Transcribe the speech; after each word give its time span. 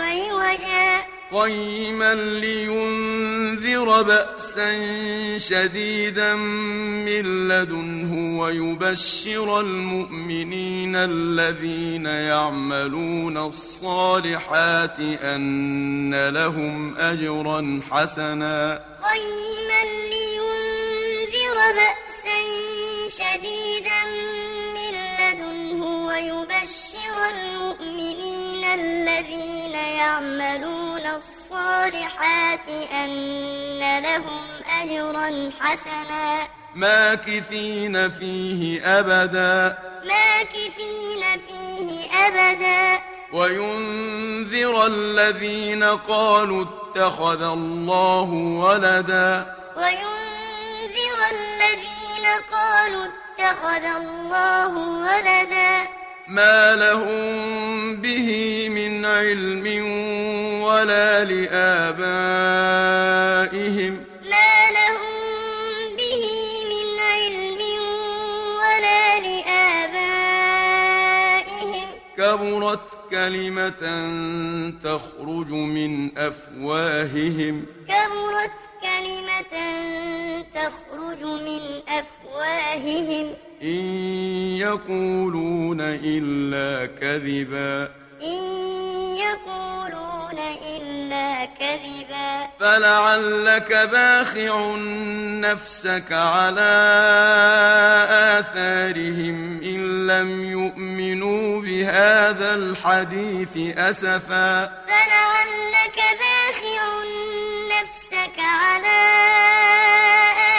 عوجا. 0.00 1.00
قيما 1.32 2.14
لينذر 2.14 4.02
بأسا 4.02 4.70
شديدا 5.38 6.34
من 6.34 7.48
لدنه 7.48 8.40
ويبشر 8.40 9.60
المؤمنين 9.60 10.96
الذين 10.96 12.06
يعملون 12.06 13.36
الصالحات 13.36 15.00
أن 15.00 16.28
لهم 16.28 16.96
أجرا 16.98 17.80
حسنا. 17.90 18.84
قيما 19.12 19.82
لينذر 20.12 21.58
بأسا 21.78 22.40
شديدا 23.08 24.02
من 24.74 24.94
لدنه 25.20 26.06
ويبشر 26.06 27.16
المؤمنين 27.34 28.39
الذين 28.74 29.74
يعملون 29.74 31.06
الصالحات 31.06 32.68
أن 32.92 34.02
لهم 34.02 34.44
أجرا 34.82 35.50
حسنا. 35.60 36.48
ماكثين 36.74 38.10
فيه 38.10 38.82
أبدا. 38.98 39.78
ماكثين 40.04 41.38
فيه 41.48 42.10
أبدا. 42.26 43.02
وينذر 43.32 44.86
الذين 44.86 45.82
قالوا 45.84 46.64
اتخذ 46.64 47.42
الله 47.42 48.30
ولدا. 48.64 49.56
وينذر 49.76 51.18
الذين 51.32 52.26
قالوا 52.52 53.04
اتخذ 53.04 53.84
الله 53.84 54.68
ولدا. 54.78 55.99
ما 56.30 56.76
لهم 56.76 57.96
به 57.96 58.68
من 58.68 59.04
علم 59.04 59.66
ولا 60.62 61.24
لآبائهم 61.24 62.04
ما 64.22 64.70
لهم 64.78 65.96
به 65.96 66.26
من 66.70 66.98
علم 67.00 67.58
ولا 68.60 69.18
لآبائهم 69.26 70.28
كبرت 72.16 72.99
كلمة 73.10 73.82
تخرج 74.82 75.50
من 75.50 76.18
أفواههم. 76.18 77.64
كبرت 77.88 78.56
كلمة 78.82 79.54
تخرج 80.54 81.24
من 81.24 81.60
أفواههم؟ 81.88 83.34
إن 83.62 83.84
يقولون 84.56 85.80
إلا 85.80 86.86
كذبا. 86.86 87.92
إن 88.22 88.42
يقولون 89.16 90.09
إلا 90.76 91.44
كذبا 91.44 92.48
فلعلك 92.60 93.72
باخع 93.72 94.76
نفسك 95.40 96.12
على 96.12 96.72
آثارهم 98.38 99.60
إن 99.62 100.06
لم 100.06 100.44
يؤمنوا 100.44 101.62
بهذا 101.62 102.54
الحديث 102.54 103.78
أسفا 103.78 104.64
فلعلك 104.86 105.98
باخع 106.20 106.82
نفسك 107.80 108.38
على 108.38 109.00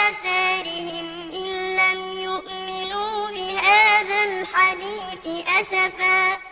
آثارهم 0.08 1.30
إن 1.32 1.76
لم 1.76 2.00
يؤمنوا 2.20 3.30
بهذا 3.30 4.24
الحديث 4.24 5.46
أسفا 5.60 6.51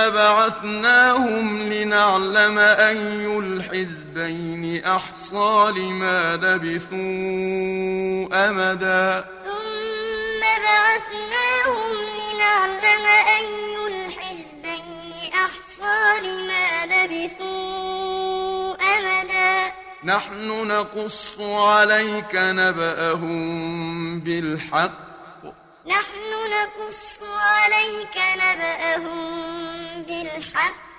ثم 0.00 0.10
بعثناهم 0.10 1.62
لنعلم 1.62 2.58
أي 2.58 3.38
الحزبين 3.38 4.84
أحصى 4.84 5.72
لما 5.76 6.36
لبثوا 6.36 6.98
أمدا. 8.48 9.24
ثم 9.44 10.40
بعثناهم 10.66 11.92
لنعلم 12.20 13.06
أي 13.36 13.76
الحزبين 13.86 15.32
أحصى 15.34 16.00
لما 16.22 16.66
لبثوا 16.86 18.76
أمدا. 18.98 19.72
نحن 20.04 20.48
نقص 20.68 21.40
عليك 21.40 22.34
نبأهم 22.34 24.20
بالحق 24.20 25.09
نحن 25.90 26.30
نقص 26.52 27.18
عليك 27.22 28.16
نبأهم 28.36 30.02
بالحق. 30.02 30.90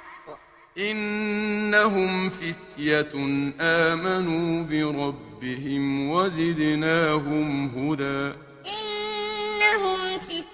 إنهم 0.77 2.29
فتية 2.29 3.11
آمنوا 3.59 4.63
بربهم 4.63 6.09
وزدناهم 6.09 7.65
هدى. 7.67 8.35
إنهم 8.67 10.19
فتية 10.19 10.50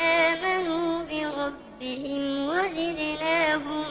آمنوا 0.00 1.04
بربهم 1.04 2.48
وزدناهم 2.48 3.86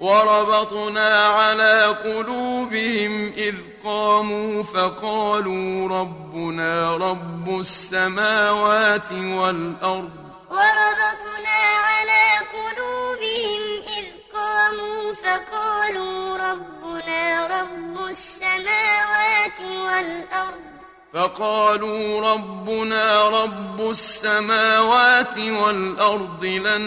وربطنا 0.00 1.24
على 1.24 1.84
قلوبهم 2.04 3.32
إذ 3.32 3.54
قاموا 3.84 4.62
فقالوا 4.62 5.88
ربنا 5.88 6.96
رب 6.96 7.60
السماوات 7.60 9.12
والأرض. 9.12 10.10
وربطنا 10.50 11.60
على 11.88 12.24
قلوبهم 12.54 13.62
إذ 13.98 14.06
قاموا 14.34 15.14
فقالوا 15.14 16.36
ربنا 16.36 17.46
رب 17.46 18.06
السماوات 18.08 19.60
والأرض. 19.60 20.77
فقالوا 21.14 22.32
ربنا 22.32 23.28
رب 23.28 23.90
السماوات 23.90 25.38
والأرض 25.38 26.44
لن 26.44 26.84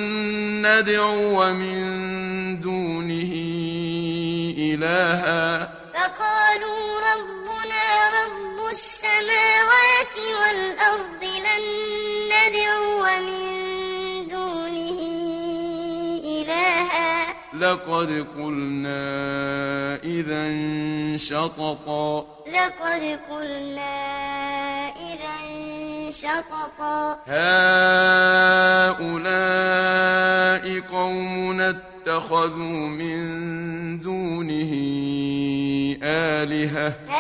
ندعو 0.66 1.54
من 1.54 2.62
دونه 2.62 3.34
إلها. 4.58 5.74
فقالوا 5.94 7.00
ربنا 7.12 7.86
رب 8.20 8.60
السماوات 8.72 10.16
والأرض 10.42 11.24
لن 11.24 11.64
ندعو 12.32 13.04
من 13.26 13.42
دونه 14.28 15.00
إلها. 16.26 17.21
لقد 17.54 18.28
قلنا 18.38 19.02
إذا 20.04 20.48
شططا. 21.18 22.26
لقد 22.48 23.20
قلنا 23.30 23.96
إذا 24.88 25.36
شططا. 26.12 27.20
هؤلاء 28.88 29.12
قومنا 30.80 31.70
اتخذوا 31.70 32.88
من 32.88 33.20
دونه 34.00 34.72
آلهة. 36.04 37.11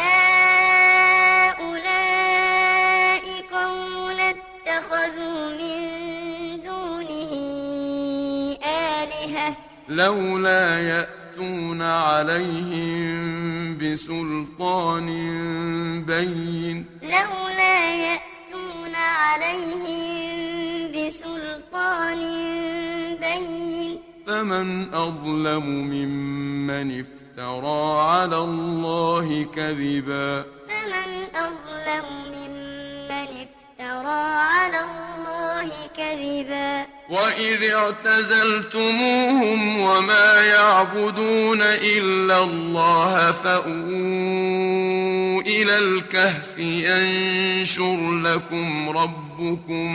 لولا 10.05 10.79
يأتون 10.79 11.81
عليهم 11.81 13.11
بسلطان 13.77 15.07
بين. 16.05 16.85
لولا 17.03 17.95
يأتون 17.95 18.95
عليهم 18.95 20.91
بسلطان 20.91 22.21
بين. 23.21 23.99
فمن 24.27 24.93
أظلم 24.93 25.65
ممن 25.65 26.99
افترى 26.99 28.01
على 28.01 28.37
الله 28.37 29.43
كذبا. 29.55 30.45
فمن 30.69 31.09
أظلم 31.35 32.07
ممن 32.27 32.50
افترى 34.01 34.33
على 34.57 34.79
الله 34.79 35.67
كذبا. 35.97 36.85
وإذ 37.09 37.73
اعتزلتموهم 37.73 39.81
وما 39.81 40.45
يعبدون 40.45 41.61
إلا 41.61 42.43
الله 42.43 43.31
فأووا 43.31 43.71
إلى 45.41 45.77
الكهف 45.77 46.57
ينشر 46.57 48.11
لكم 48.11 48.89
ربكم 48.89 49.91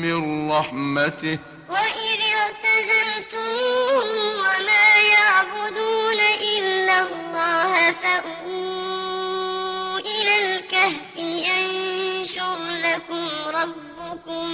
من 0.00 0.50
رحمته. 0.50 1.38
وإذ 1.68 2.20
اعتزلتموهم 2.40 4.16
وما 4.40 4.88
يعبدون 5.14 6.20
إلا 6.58 6.96
الله 6.98 7.92
فأووا 7.92 9.98
إلى 9.98 10.34
الكهف 10.44 11.16
ينشر 11.16 11.85
لكم 12.86 13.28
ربكم 13.54 14.48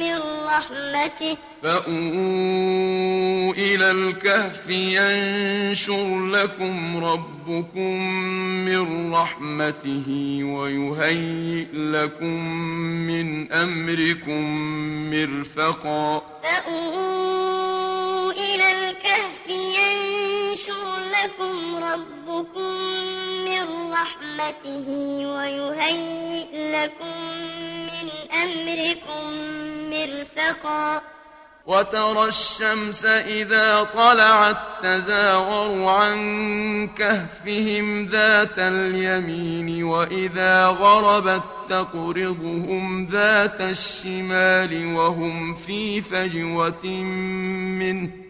من 0.00 0.18
رحمته. 0.46 1.36
فأووا 1.62 3.52
إلى 3.54 3.90
الكهف 3.90 4.70
ينشر 4.70 6.26
لكم 6.26 7.04
ربكم 7.04 8.00
من 8.64 9.14
رحمته 9.14 10.06
ويهيئ 10.44 11.68
لكم 11.72 12.44
من 13.06 13.52
أمركم 13.52 14.42
مرفقا. 15.10 16.22
فأووا 16.42 18.32
إلى 18.32 18.66
الكهف 18.72 19.44
ينشر 19.48 20.88
لكم 21.16 21.54
ربكم 21.76 22.74
من 23.50 23.92
رحمته 23.92 24.86
ويهيئ 25.26 26.72
لكم 26.72 27.16
من 27.86 28.10
أمركم 28.42 29.24
مرفقا. 29.90 31.02
وترى 31.66 32.24
الشمس 32.24 33.04
إذا 33.04 33.82
طلعت 33.82 34.56
تزاور 34.82 35.88
عن 35.88 36.18
كهفهم 36.88 38.06
ذات 38.06 38.58
اليمين 38.58 39.84
وإذا 39.84 40.66
غربت 40.66 41.42
تقرضهم 41.68 43.06
ذات 43.06 43.60
الشمال 43.60 44.94
وهم 44.94 45.54
في 45.54 46.00
فجوة 46.00 46.86
منه. 46.86 48.29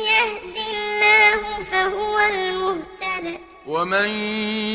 الله 1.11 1.63
فهو 1.63 2.19
المهتد. 2.19 3.39
ومن 3.67 4.07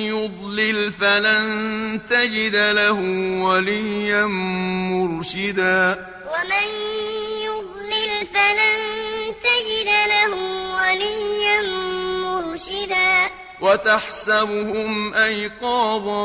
يضلل 0.06 0.92
فلن 0.92 2.00
تجد 2.10 2.56
له 2.56 3.00
وليا 3.42 4.24
مرشدا. 4.26 6.06
ومن 6.26 6.68
يضلل 7.42 8.26
فلن 8.34 8.78
تجد 9.44 9.88
له 9.88 10.32
وليا 10.76 11.62
مرشدا. 12.22 13.30
وتحسبهم 13.60 15.14
أيقاظا 15.14 16.24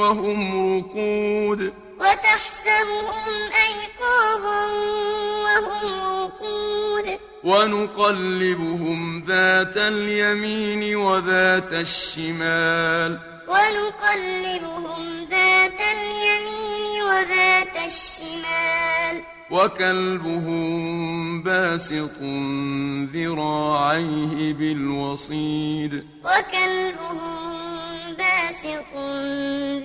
وهم 0.00 0.40
ركود. 0.78 1.72
وتحسبهم 2.00 3.32
أيقاظا 3.66 4.66
وهم 5.44 6.22
رقود 6.22 7.18
ونقلبهم 7.44 9.24
ذات 9.26 9.76
اليمين 9.76 10.96
وذات 10.96 11.72
الشمال. 11.72 13.18
ونقلبهم 13.48 15.28
ذات 15.30 15.80
اليمين 15.80 17.02
وذات 17.02 17.76
الشمال. 17.86 19.37
وكلبهم 19.50 21.42
باسط 21.42 22.22
ذراعيه 23.14 24.54
بالوصيد. 24.54 26.04
وكلبهم 26.24 27.48
باسط 28.18 28.92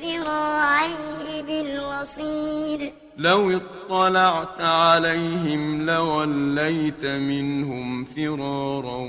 ذراعيه 0.04 1.42
بالوصيد. 1.42 2.92
لو 3.18 3.62
اطلعت 3.90 4.62
عليهم 4.62 5.86
لوليت 5.86 7.06
منهم 7.06 8.04
فرارا 8.04 9.00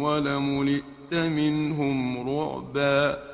ولملئت 0.00 1.12
منهم 1.12 2.28
رعبا. 2.28 3.33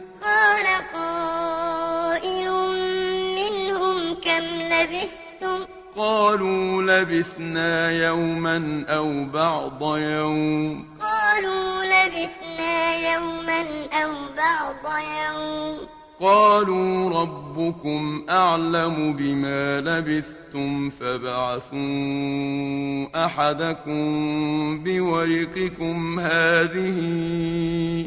لبثتم؟ 4.81 5.65
قالوا 5.97 6.81
لبثنا 6.81 7.91
يوما 7.91 8.85
أو 8.89 9.25
بعض 9.25 9.97
يوم. 9.97 10.85
قالوا 10.99 11.85
لبثنا 11.85 12.95
يوما 13.13 13.61
أو 13.93 14.11
بعض 14.37 14.97
يوم. 14.97 15.77
قالوا 16.21 17.21
ربكم 17.21 18.25
أعلم 18.29 19.13
بما 19.13 19.81
لبثتم 19.81 20.89
فابعثوا 20.89 21.79
أحدكم 23.25 24.03
بورقكم 24.83 26.19
هذه 26.19 26.99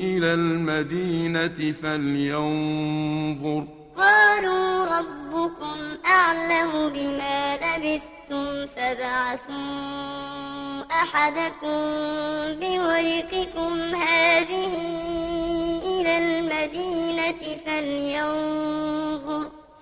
إلى 0.02 0.34
المدينة 0.34 1.72
فلينظر. 1.82 3.64
قالوا 3.96 4.84
ربكم 4.84 5.78
أعلم 6.06 6.88
بما 6.88 7.56
لبثتم 7.56 8.66
فابعثوا 8.66 10.14
أحدكم 10.90 11.80
بورقكم 12.60 13.94
هذه 13.94 14.74
إلى 15.84 16.18
المدينة 16.18 17.56
فلينظر 17.66 19.46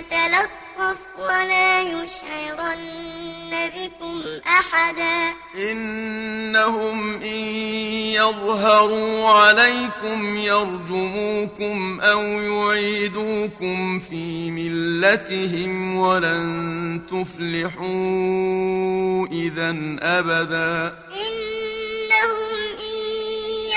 وليتلطف 0.00 0.98
ولا 1.18 1.82
يشعرن 1.82 3.50
بكم 3.76 4.22
أحدا. 4.46 5.32
إنهم 5.56 7.14
إن 7.22 7.44
يظهروا 8.14 9.28
عليكم 9.28 10.36
يرجموكم 10.36 12.00
أو 12.00 12.20
يعيدوكم 12.22 14.00
في 14.00 14.50
ملتهم 14.50 15.96
ولن 15.96 17.00
تفلحوا 17.10 17.86
إذا 19.26 19.70
أبدا. 20.00 20.98
إن 21.12 21.50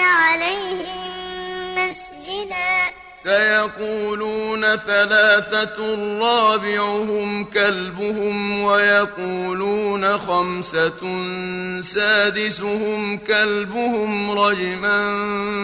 عليهم 0.00 1.10
مسجدا. 1.74 2.90
سيقولون 3.22 4.76
ثلاثة 4.76 5.78
رابعهم 6.20 7.44
كلبهم 7.44 8.62
ويقولون 8.62 10.18
خمسة 10.18 11.00
سادسهم 11.80 13.18
كلبهم 13.18 14.30
رجما 14.30 15.14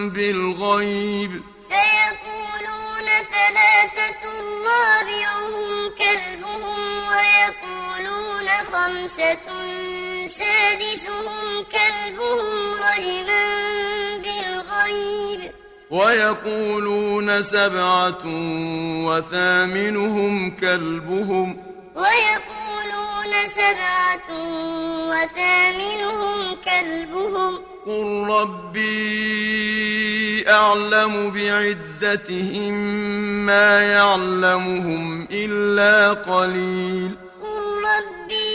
بالغيب. 0.09 1.43
سيقولون 1.71 3.07
ثلاثة 3.35 4.23
رابعهم 4.67 5.91
كلبهم 5.99 6.81
ويقولون 7.11 8.49
خمسة 8.73 9.47
سادسهم 10.27 11.65
كلبهم 11.73 12.57
رجما 12.87 13.45
بالغيب. 14.23 15.41
ويقولون 15.91 17.43
سبعة 17.43 18.23
وثامنهم 19.07 20.51
كلبهم. 20.57 21.49
ويقولون 21.97 23.33
سبعة 23.49 24.29
وثامنهم 25.11 26.06
كلبهم. 26.65 27.59
قل 27.87 28.27
ربي 28.29 29.27
أعلم 30.49 31.31
بعدتهم 31.31 32.75
ما 33.47 33.81
يعلمهم 33.81 35.29
إلا 35.31 36.13
قليل. 36.13 37.11
قل 37.43 37.63
ربي 37.85 38.47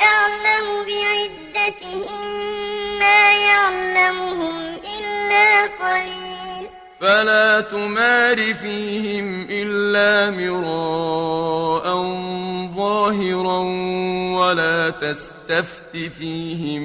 أعلم 0.00 0.66
بعدتهم 0.86 2.26
ما 2.98 3.32
يعلمهم 3.32 4.74
إلا 4.74 5.66
قليل. 5.66 6.33
فلا 7.04 7.60
تمار 7.60 8.54
فيهم 8.54 9.46
إلا 9.50 10.30
مراء 10.30 11.84
ظاهرا 12.76 13.58
ولا 14.40 14.90
تستفت 14.90 15.96
فيهم 16.18 16.82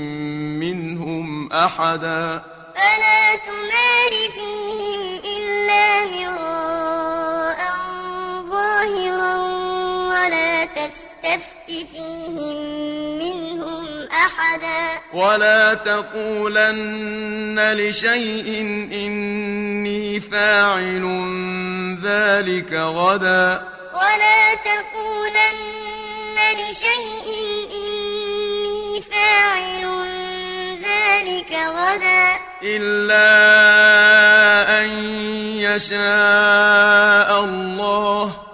منهم 0.59 1.53
أحدا. 1.53 2.43
فلا 2.75 3.35
تمار 3.47 4.13
فيهم 4.35 5.01
إلا 5.38 5.85
مراء 6.05 7.59
ظاهرا 8.51 9.35
ولا 10.11 10.65
تستفت 10.65 11.67
فيهم 11.67 12.57
منهم 13.19 13.28
أحدا. 14.11 14.99
ولا 15.13 15.73
تقولن 15.73 17.73
لشيء 17.73 18.61
إني 18.93 20.19
فاعل 20.19 21.03
ذلك 22.03 22.73
غدا. 22.73 23.63
ولا 23.93 24.55
تقولن 24.55 25.57
لشيء 26.69 27.27
إني 27.73 29.01
فاعل 29.01 29.85
ذلك 30.83 31.51
غدا. 31.53 32.39
إلا 32.63 33.29
أن 34.83 34.89
يشاء 35.55 37.43
الله. 37.43 38.49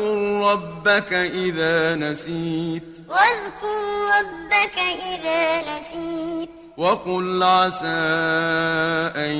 واذكر 0.00 0.52
ربك 0.52 1.12
إذا 1.12 1.94
نسيت. 1.94 2.96
واذكر 3.08 3.80
ربك 4.18 4.78
إذا 4.78 5.78
نسيت. 5.78 6.50
وقل 6.76 7.42
عسى 7.42 7.86
أن 9.16 9.32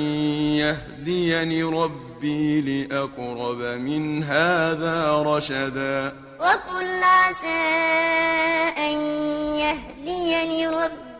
يهديني 0.55 1.63
ربي 1.63 2.61
لأقرب 2.61 3.57
من 3.57 4.23
هذا 4.23 5.23
رشدا. 5.25 6.13
وقل 6.39 7.03
عسى 7.03 7.47
أن 8.77 8.93
يهديني 9.57 10.67
ربي 10.67 11.10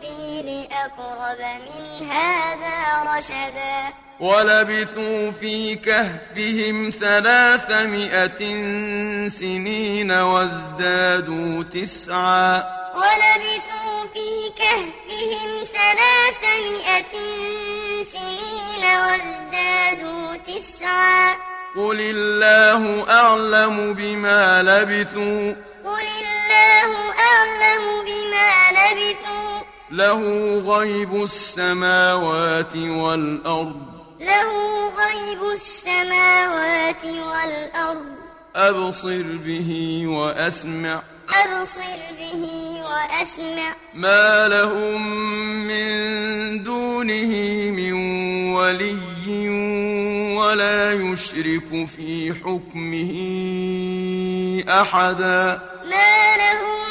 لأقرب 0.41 1.39
من 1.39 2.10
هذا 2.10 3.03
رشدا. 3.17 3.93
ولبثوا 4.20 5.31
في 5.31 5.75
كهفهم 5.75 6.89
ثلاثمائة 6.89 8.39
سنين 9.27 10.12
وازدادوا 10.12 11.63
تسعا. 11.63 12.63
ولبثوا 12.96 14.03
في 14.13 14.51
كهفهم 14.58 15.63
ثلاثمائة 15.63 17.13
سنين 18.03 18.84
وازدادوا 18.84 20.36
تسعا. 20.36 21.34
قل 21.75 22.01
الله 22.01 23.10
أعلم 23.10 23.93
بما 23.93 24.63
لبثوا. 24.63 25.70
له 29.91 30.21
غيب 30.60 31.24
السماوات 31.24 32.75
والأرض. 32.75 33.81
له 34.19 34.51
غيب 34.88 35.43
السماوات 35.53 37.05
والأرض. 37.05 38.05
أبصر 38.55 39.24
به 39.45 40.03
وأسمع. 40.07 41.01
أبصر 41.29 42.00
به 42.17 42.43
وأسمع. 42.83 43.75
ما 43.93 44.48
لهم 44.48 45.27
من 45.67 46.63
دونه 46.63 47.31
من 47.71 47.93
ولي 48.53 49.50
ولا 50.38 50.93
يشرك 50.93 51.88
في 51.98 52.33
حكمه 52.33 53.13
أحدا. 54.81 55.62
ما 55.83 56.38
لهم 56.38 56.90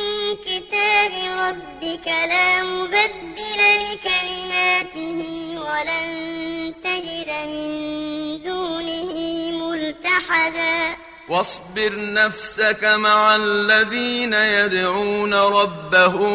كتاب 0.71 1.11
ربك 1.39 2.07
لا 2.07 2.63
مبدل 2.63 3.59
لكلماته 3.91 5.19
ولن 5.59 6.73
تجد 6.83 7.29
من 7.47 8.41
دونه 8.41 9.15
ملتحدا. 9.51 10.95
واصبر 11.29 12.13
نفسك 12.13 12.83
مع 12.83 13.35
الذين 13.35 14.33
يدعون 14.33 15.33
ربهم 15.33 16.33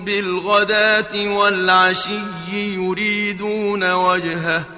بالغداة 0.00 1.28
والعشي 1.28 2.20
يريدون 2.52 3.92
وجهه. 3.92 4.77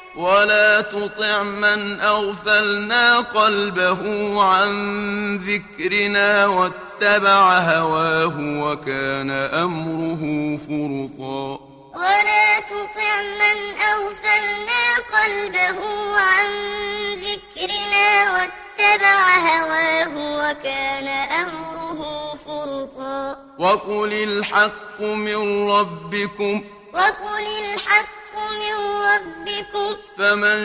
ولا 0.15 0.81
تطع 0.81 1.43
من 1.43 1.99
أغفلنا 1.99 3.19
قلبه 3.19 4.03
عن 4.43 4.71
ذكرنا 5.37 6.47
واتبع 6.47 7.59
هواه 7.59 8.35
وكان 8.37 9.31
أمره 9.31 10.21
فرطا. 10.67 11.59
ولا 11.95 12.59
تطع 12.59 13.15
من 13.21 13.57
أغفلنا 13.79 14.83
قلبه 15.15 15.79
عن 16.19 16.47
ذكرنا 17.15 18.31
واتبع 18.33 19.35
هواه 19.37 20.13
وكان 20.37 21.07
أمره 21.07 22.33
فرطا. 22.45 23.37
وقل 23.59 24.13
الحق 24.13 25.01
من 25.01 25.69
ربكم. 25.69 26.63
وقل 26.93 27.47
الحق 27.73 28.20
من 28.61 28.75
ربكم. 29.11 29.89
فمن 30.17 30.61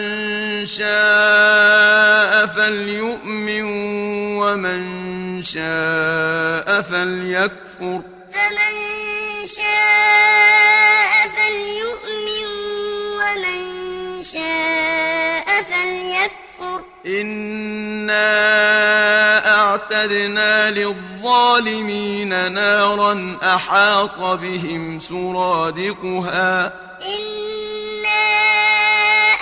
شاء 0.66 2.46
فليؤمن 2.46 3.62
ومن 4.40 4.82
شاء 5.42 6.80
فليكفر. 6.82 8.00
فمن 8.34 8.74
شاء 9.46 11.12
فليؤمن 11.36 12.46
ومن 13.20 13.60
شاء 14.24 15.62
فليكفر. 15.62 16.95
إنا 17.06 18.26
أعتدنا 19.56 20.70
للظالمين 20.70 22.52
نارا 22.52 23.38
أحاط 23.42 24.18
بهم 24.20 25.00
سرادقها 25.00 26.66
إنا 27.06 28.26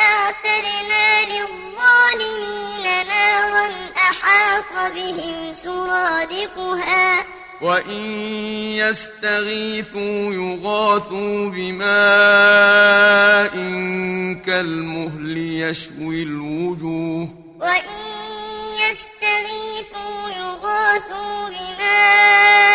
أعتدنا 0.00 1.22
للظالمين 1.24 3.06
نارا 3.06 3.68
أحاط 3.96 4.92
بهم 4.94 5.54
سرادقها 5.54 7.24
وإن 7.62 8.02
يستغيثوا 8.76 10.32
يغاثوا 10.34 11.50
بماء 11.50 11.84
كالمهل 14.46 15.36
يشوي 15.38 16.22
الوجوه 16.22 17.43
وإن 17.60 17.84
يستغيثوا 18.84 20.28
يغاثوا 20.28 21.48
بماء 21.48 22.74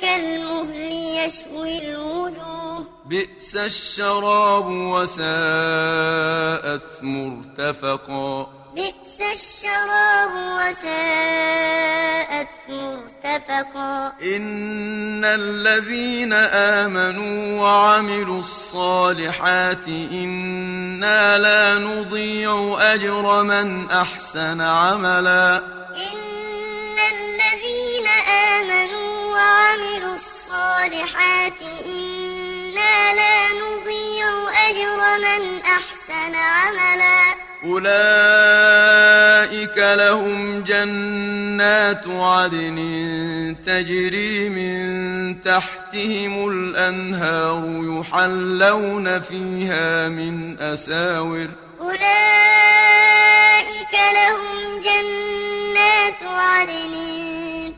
كالمهل 0.00 0.92
يشوي 1.18 1.78
الوجوه. 1.78 2.86
بئس 3.06 3.56
الشراب 3.56 4.66
وساءت 4.66 5.28
مرتفقا. 7.02 8.59
بئس 8.74 9.20
الشراب 9.20 10.30
وساءت 10.58 12.48
مرتفقا. 12.68 14.12
إن 14.22 15.24
الذين 15.24 16.32
آمنوا 16.32 17.60
وعملوا 17.60 18.40
الصالحات 18.40 19.88
إنا 19.88 21.38
لا 21.38 21.78
نضيع 21.78 22.76
أجر 22.80 23.42
من 23.42 23.90
أحسن 23.90 24.60
عملا. 24.60 25.56
إن 25.96 26.98
الذين 27.16 28.08
آمنوا 28.28 29.34
وعملوا 29.34 30.14
الصالحات 30.14 31.62
إنا 31.86 32.09
لا 32.74 33.52
نضيع 33.52 34.28
أجر 34.68 35.00
من 35.18 35.42
أحسن 35.62 36.34
عملا. 36.34 37.34
أولئك 37.64 38.98
لهم 39.78 40.62
جنات 40.62 42.06
عدن 42.06 42.76
تجري 43.66 44.48
من 44.48 45.42
تحتهم 45.42 46.48
الأنهار 46.48 47.64
يحلون 47.82 49.20
فيها 49.20 50.08
من 50.08 50.60
أساور. 50.60 51.48
أولئك 51.80 52.00
لهم 54.14 54.80
جنات 54.80 56.22
عدن 56.22 56.94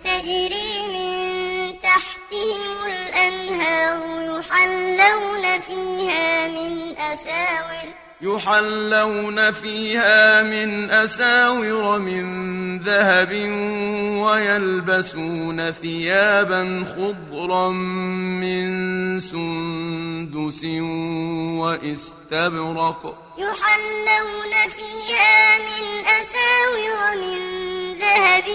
تجري 0.05 0.73
الأنهار 3.13 4.23
يحلون 4.41 5.61
فيها 5.61 6.49
من 6.49 6.99
أساور 6.99 7.93
يحلون 8.23 9.51
فيها 9.51 10.43
من 10.43 10.91
أساور 10.91 11.99
من 11.99 12.79
ذهب 12.79 13.33
ويلبسون 14.23 15.71
ثيابا 15.71 16.85
خضرا 16.95 17.69
من 17.69 19.21
سندس 19.21 20.65
واستبرق. 21.61 23.03
يحلون 23.39 24.53
فيها 24.69 25.59
من 25.59 26.07
أساور 26.07 27.17
من 27.23 27.39
ذهب 27.99 28.49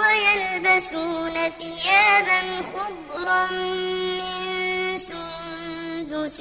ويلبسون 0.00 1.34
ثيابا 1.58 2.40
خضرا 2.62 3.50
من 3.50 4.63
سندس 6.04 6.40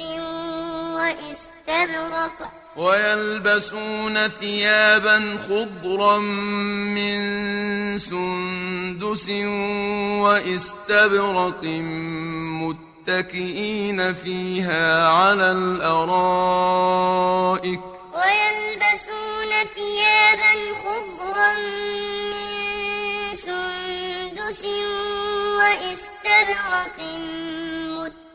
واستبرق. 0.95 2.37
ويلبسون 2.77 4.27
ثيابا 4.27 5.37
خضرا 5.47 6.17
من 6.19 7.17
سندس 7.97 9.29
واستبرق 10.19 11.63
متكئين 12.63 14.13
فيها 14.13 15.07
على 15.07 15.51
الأرائك. 15.51 16.63
ويلبسون 18.13 19.51
ثيابا 19.75 20.53
خضرا 20.83 21.53
من 22.31 22.51
سندس 23.35 24.63
واستبرق 25.57 26.97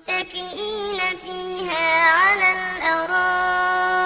متكئين 0.08 1.00
فيها 1.16 2.04
على 2.08 2.52
الأرائك. 2.76 4.00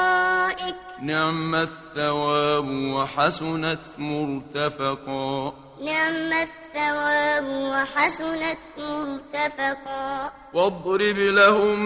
نعم 1.03 1.55
الثواب 1.55 2.69
وحسنت 2.69 3.81
مرتفقا. 3.99 5.53
نعم 5.83 6.33
الثواب 6.33 7.47
وحسنت 7.47 8.59
مرتفقا. 8.79 10.33
واضرب 10.55 11.19
لهم 11.19 11.81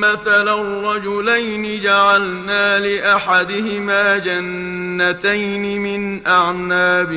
مثلا 0.00 0.54
الرجلين 0.60 1.80
جعلنا 1.82 2.78
لأحدهما 2.78 4.18
جنتين 4.18 5.80
من 5.80 6.26
أعناب 6.26 7.10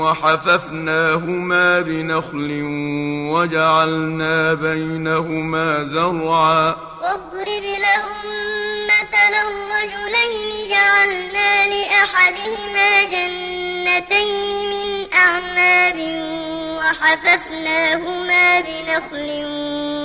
وحففناهما 0.00 1.80
بنخل 1.80 2.50
وجعلنا 3.32 4.54
بينهما 4.54 5.84
زرعا. 5.84 6.76
واضرب 7.02 7.64
لهم 7.86 8.26
مثلا 8.92 9.42
الرجلين 9.50 10.50
جعلنا 10.70 11.66
لأحدهما 11.66 13.02
جنتين 13.02 14.29
وحففناهما 17.00 18.60
بنخل 18.60 19.44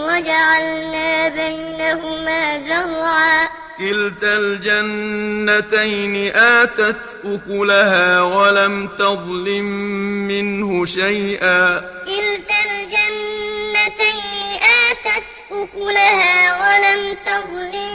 وجعلنا 0.07 1.27
بينهما 1.27 2.59
زرعا. 2.59 3.47
كلتا 3.77 4.33
الجنتين 4.37 6.15
آتت 6.35 7.17
أكلها 7.25 8.21
ولم 8.21 8.87
تظلم 8.87 9.65
منه 10.27 10.85
شيئا. 10.85 11.79
كلتا 11.79 12.59
الجنتين 12.71 14.41
آتت 14.89 15.29
أكلها 15.51 16.37
ولم 16.61 17.17
تظلم 17.25 17.93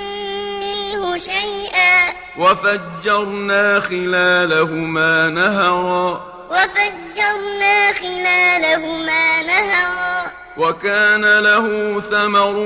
منه 0.60 1.16
شيئا. 1.16 2.12
وفجرنا 2.38 3.80
خلالهما 3.80 5.28
نهرا. 5.28 6.39
وفجرنا 6.50 7.92
خلالهما 7.92 9.42
نهرا. 9.42 10.30
وكان 10.56 11.38
له 11.38 12.00
ثمر 12.00 12.56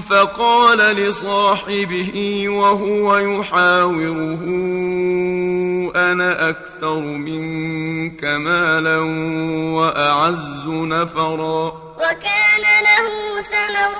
فقال 0.00 0.78
لصاحبه 0.78 2.44
وهو 2.48 3.16
يحاوره 3.16 4.42
أنا 5.96 6.50
أكثر 6.50 6.98
منك 6.98 8.24
مالا 8.24 8.98
وأعز 9.74 10.66
نفرا. 10.66 11.66
وكان 11.96 12.64
له 12.88 13.06
ثمر 13.42 13.94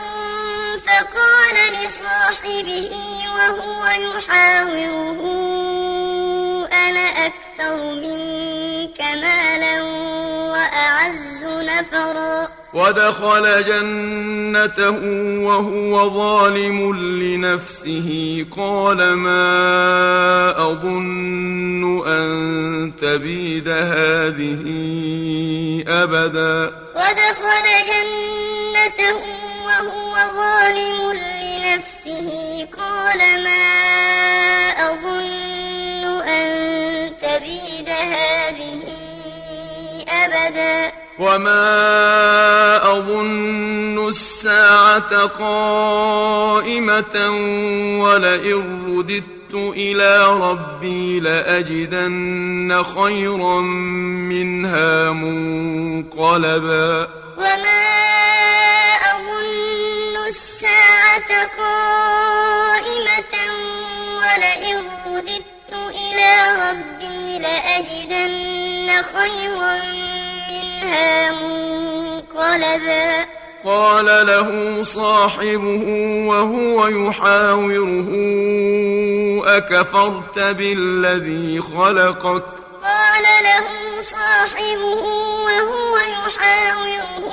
فقال 0.86 1.56
لصاحبه 1.84 2.90
وهو 3.36 3.86
يحاوره 3.86 5.20
أنا 6.72 7.26
أكثر 7.26 7.76
منك 7.94 9.00
مالا 9.00 9.82
وأعز 10.52 11.44
نفرا. 11.44 12.63
ودخل 12.74 13.64
جنته 13.64 14.98
وهو 15.46 16.10
ظالم 16.10 16.96
لنفسه. 17.22 18.46
قال 18.56 19.14
ما 19.14 19.46
أظن 20.72 22.08
أن 22.08 22.92
تبيد 22.96 23.68
هذه 23.68 24.64
أبدا. 25.88 26.72
ودخل 26.96 27.66
جنته 27.90 29.14
وهو 29.66 30.14
ظالم 30.36 31.12
لنفسه. 31.12 32.28
قال 32.78 33.18
ما 33.44 33.66
أظن 34.90 36.22
أن 36.22 36.46
تبيد 37.16 37.88
هذه 37.88 38.82
أبدا. 40.08 41.03
وما 41.18 42.90
أظن 42.98 44.08
الساعة 44.08 45.26
قائمة 45.26 47.16
ولئن 48.00 48.96
رددت 48.98 49.54
إلى 49.54 50.26
ربي 50.26 51.20
لأجدن 51.20 52.82
خيرا 52.82 53.60
منها 54.30 55.12
منقلبا 55.12 57.08
وما 57.38 57.84
أظن 59.14 60.16
الساعة 60.28 61.30
قائمة 61.58 63.34
ولئن 64.18 64.82
رددت 65.06 65.53
إلى 65.74 66.32
ربي 66.70 67.38
لأجدن 67.38 69.02
خيرا 69.02 69.76
منها 70.50 71.32
منقلبا. 71.32 73.26
قال 73.64 74.06
له 74.26 74.82
صاحبه 74.82 75.84
وهو 76.28 76.86
يحاوره 76.86 78.08
أكفرت 79.56 80.38
بالذي 80.38 81.60
خلقك؟ 81.60 82.44
قال 82.82 83.22
له 83.22 83.66
صاحبه 84.00 85.04
وهو 85.44 85.96
يحاوره 85.98 87.24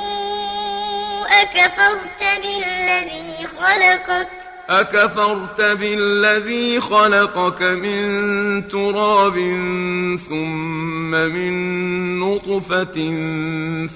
أكفرت 1.42 2.22
بالذي 2.42 3.48
خلقك؟ 3.60 4.41
أكفرت 4.70 5.62
بالذي 5.62 6.80
خلقك 6.80 7.62
من 7.62 8.68
تراب 8.68 9.36
ثم 10.30 11.12
من 11.12 11.54
نطفة 12.20 12.98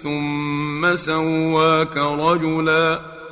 ثم 0.04 0.96
سواك 0.96 1.98
رجلا 1.98 3.16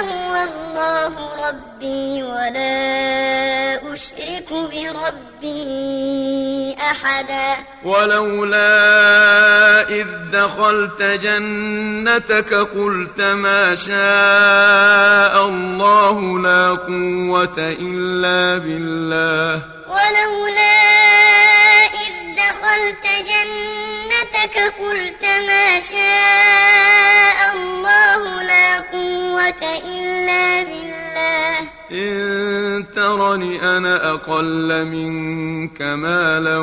هو 0.00 0.34
الله 0.48 1.14
ربي 1.48 2.22
ولا 2.22 3.92
أشرك 3.92 4.48
بربي 4.52 5.62
أحدا. 6.80 7.56
ولولا 7.84 8.70
إذ 9.88 10.06
دخلت 10.32 11.02
جنتك 11.02 12.54
قلت 12.54 13.20
ما 13.20 13.74
شاء 13.74 15.46
الله 15.46 16.38
لا 16.38 16.68
قوة 16.68 17.58
إلا 17.58 18.58
بالله. 18.58 19.62
ولولا 19.88 20.78
إذ 22.04 22.14
دخلت 22.36 23.04
جنتك 23.30 24.56
قلت 24.80 25.24
ما 25.24 25.80
شاء 25.80 27.38
الله 27.54 28.42
لا 28.42 28.80
قوة 28.80 29.81
إلا 29.84 30.62
بالله. 30.62 31.58
إن 31.92 32.90
ترني 32.90 33.76
أنا 33.76 34.10
أقل 34.10 34.84
منك 34.84 35.82
مالا 35.82 36.58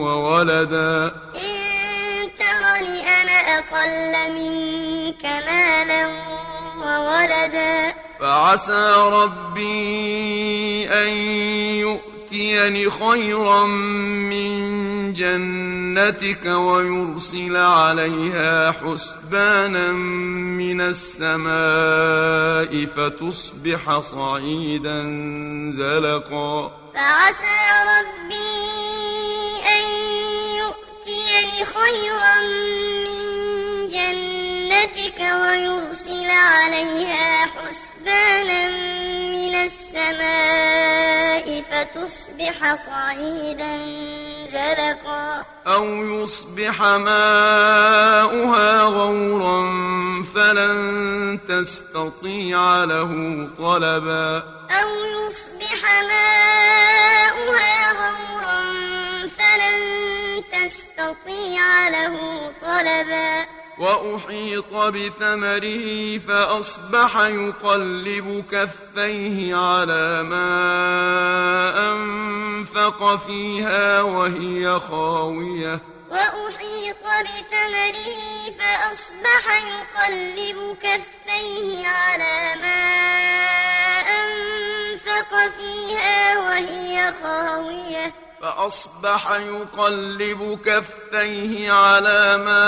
وولدا. 0.00 1.12
إن 1.34 2.30
ترني 2.38 3.00
أنا 3.22 3.58
أقل 3.58 4.32
منك 4.34 5.24
مالا 5.24 6.06
وولدا. 6.78 7.94
فعسى 8.20 8.94
ربي 9.12 10.88
أن 10.88 11.08
يؤتيني 12.34 12.90
خيرا 12.90 13.64
من 13.66 15.14
جنتك 15.14 16.46
ويرسل 16.46 17.56
عليها 17.56 18.72
حسبانا 18.72 19.92
من 19.92 20.80
السماء 20.80 21.46
فتصبح 22.86 24.00
صعيدا 24.00 25.02
زلقا. 25.76 26.72
فعسى 26.94 27.60
ربي 27.94 28.54
أن 29.76 29.86
يؤتيني 30.58 31.64
خيرا 31.64 32.34
من 33.06 33.22
جنتك 33.88 35.20
ويرسل 35.20 36.30
عليها 36.30 37.46
حسبانا 37.46 39.23
من 39.54 39.70
السماء 39.70 41.46
فتصبح 41.70 42.74
صعيدا 42.74 43.76
زلقا. 44.52 45.44
أو 45.66 45.84
يصبح 45.84 46.82
ماؤها 46.82 48.82
غورا 48.82 49.62
فلن 50.34 51.40
تستطيع 51.48 52.84
له 52.84 53.12
طلبا. 53.58 54.42
أو 54.70 55.04
يصبح 55.04 56.02
ماؤها 56.02 57.92
غورا 57.92 58.62
فلن 59.28 59.78
تستطيع 60.52 61.88
له 61.88 62.14
طلبا. 62.62 63.46
وأحيط 63.78 64.74
بثمره 64.74 66.18
فأصبح 66.18 67.16
يقلب 67.16 68.44
كفيه 68.50 69.56
على 69.56 70.22
ما 70.22 70.50
أنفق 71.92 73.16
فيها 73.16 74.02
وهي 74.02 74.78
خاوية. 74.78 75.80
وأحيط 76.10 77.04
بثمره 77.04 78.10
فأصبح 78.58 79.44
يقلب 79.66 80.76
كفيه 80.82 81.88
على 81.88 82.60
ما 82.62 82.84
أنفق 84.00 85.30
فيها 85.58 86.38
وهي 86.38 87.12
خاوية. 87.22 88.14
فأصبح 88.44 89.30
يقلب 89.30 90.60
كفيه 90.64 91.72
على 91.72 92.36
ما 92.36 92.64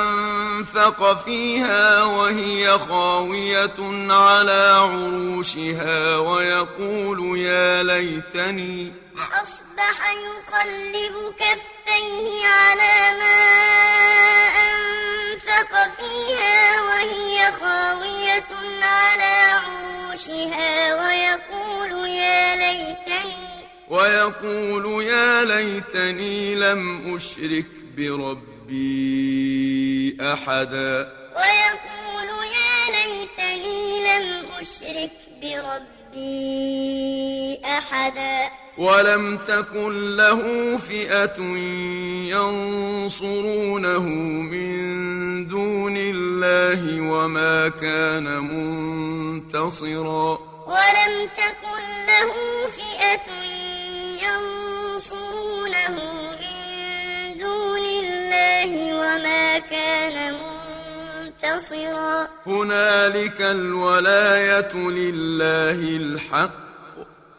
أنفق 0.00 1.24
فيها 1.24 2.02
وهي 2.02 2.78
خاوية 2.78 3.74
على 4.12 4.76
عروشها 4.76 6.16
ويقول 6.16 7.38
يا 7.38 7.82
ليتني 7.82 8.92
فأصبح 9.16 10.12
يقلب 10.12 11.34
كفيه 11.38 12.46
على 12.46 13.18
ما 13.20 13.42
أنفق 14.70 15.72
فيها 15.98 16.80
وهي 16.82 17.52
خاوية 17.60 18.46
على 18.82 19.60
عروشها 19.64 20.94
ويقول 20.94 22.08
يا 22.08 22.56
ليتني 22.56 23.65
ويقول 23.90 25.02
يا 25.02 25.44
ليتني 25.44 26.54
لم 26.54 27.14
أشرك 27.14 27.66
بربي 27.96 28.56
أحدا. 30.20 31.12
ويقول 31.36 32.28
يا 32.58 32.76
ليتني 32.96 33.80
لم 34.06 34.26
أشرك 34.60 35.12
بربي 35.42 37.60
أحدا. 37.64 38.36
ولم 38.78 39.36
تكن 39.36 40.16
له 40.16 40.40
فئة 40.76 41.38
ينصرونه 42.34 44.06
من 44.52 44.78
دون 45.48 45.96
الله 45.96 47.00
وما 47.00 47.68
كان 47.68 48.24
منتصرا. 48.38 50.38
ولم 50.66 51.28
تكن 51.36 51.82
له 52.06 52.32
فئة 52.76 53.28
ينصرونه 54.26 55.96
من 56.40 57.38
دون 57.38 57.84
الله 58.02 58.70
وما 59.00 59.58
كان 59.58 60.16
منتصرا. 60.34 62.28
هنالك 62.46 63.40
الولاية 63.40 64.74
لله 64.74 65.80
الحق. 66.02 66.66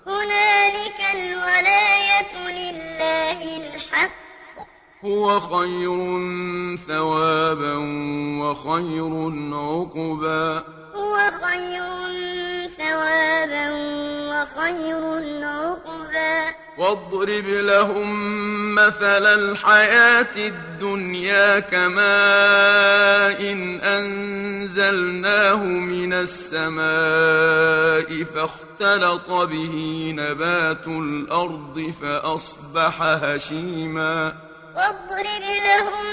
هنالك 0.07 0.99
الولاية 1.15 2.33
لله 2.59 3.39
الحق. 3.57 4.17
هو 5.05 5.39
خير 5.39 5.97
ثوابا 6.87 7.75
وخير 8.41 9.13
عقبا. 9.53 10.63
هو 10.95 11.15
خير 11.43 11.87
ثوابا 12.77 13.67
وخير 14.31 15.03
عقبا. 15.45 16.66
واضرب 16.77 17.47
لهم 17.47 18.75
مثل 18.75 19.25
الحياة 19.25 20.35
الدنيا 20.37 21.59
كماء 21.59 23.41
إن 23.51 23.79
أنزلناه 23.81 25.63
من 25.63 26.13
السماء 26.13 26.83
فاختلط 28.23 29.31
به 29.31 30.11
نبات 30.17 30.87
الأرض 30.87 31.93
فأصبح 32.01 33.01
هشيما. 33.01 34.35
واضرب 34.75 35.43
لهم 35.65 36.05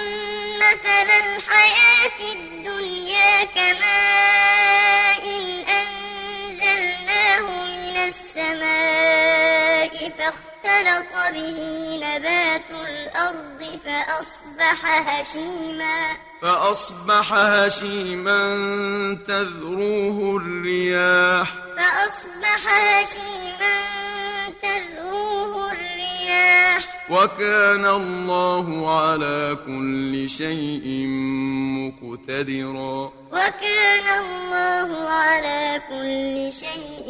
مثل 0.56 1.08
الحياة 1.24 2.20
الدنيا 2.32 3.44
كماء 3.44 5.24
إن 5.24 5.44
أنزلناه 5.80 7.46
من 7.66 7.96
السماء 8.08 9.94
فاختلط 10.18 10.53
به 11.32 11.96
نبات 11.96 12.70
الأرض 12.70 13.78
فأصبح 13.84 15.08
هشيما. 15.08 16.16
فأصبح 16.42 17.32
هشيما 17.32 18.38
تذروه 19.26 20.36
الرياح. 20.36 21.48
فأصبح 21.76 22.62
هشيما 22.68 23.74
تذروه 24.62 25.72
الرياح. 25.72 27.10
وكان 27.10 27.86
الله 27.86 29.00
على 29.00 29.58
كل 29.66 30.30
شيء 30.30 31.06
مقتدرا. 31.78 33.12
وكان 33.32 34.06
الله 34.24 35.08
على 35.08 35.80
كل 35.90 36.52
شيء 36.52 37.08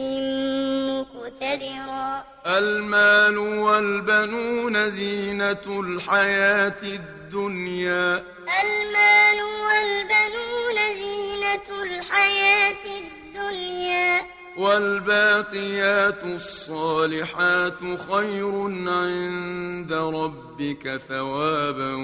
مقتدرا. 0.91 2.25
المال 2.47 3.39
والبنون 3.45 4.91
زينة 4.91 5.81
الحياة 5.81 6.83
الدنيا. 6.83 8.25
المال 8.65 9.39
والبنون 9.43 10.77
زينة 10.95 11.83
الحياة 11.83 12.85
الدنيا. 12.85 14.23
والباقيات 14.57 16.25
الصالحات 16.25 17.79
خير 18.11 18.53
عند 18.89 19.93
ربك 19.93 21.01
ثوابا 21.09 21.95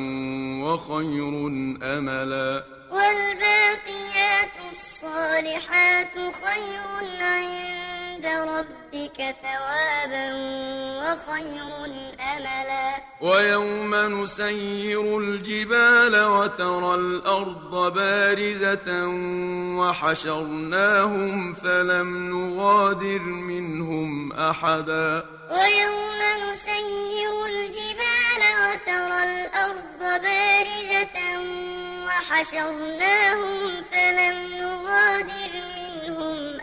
وخير 0.64 1.46
أملا. 1.82 2.64
والباقيات 2.90 4.56
الصالحات 4.70 6.14
خير 6.14 7.00
عند 8.20 8.48
ربك 8.48 9.16
ثوابا 9.16 10.26
وخير 11.00 11.72
أملا. 12.36 13.00
ويوم 13.20 13.94
نسير 13.94 15.18
الجبال 15.18 16.24
وترى 16.24 16.94
الأرض 16.94 17.92
بارزة 17.94 19.06
وحشرناهم 19.78 21.54
فلم 21.54 22.08
نغادر 22.30 23.22
منهم 23.22 24.32
أحدا. 24.32 25.24
ويوم 25.50 26.20
نسير 26.52 27.46
الجبال 27.46 28.42
وترى 28.62 29.20
الأرض 29.24 30.00
بارزة 30.00 31.16
وحشرناهم 32.06 33.84
فلم 33.92 34.36
نغادر 34.60 35.52
منهم 35.54 35.79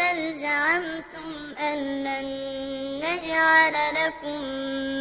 بل 0.00 0.40
زعمتم 0.42 1.54
أن 1.58 2.04
لن 2.04 2.28
نجعل 3.04 3.74
لكم 3.94 4.40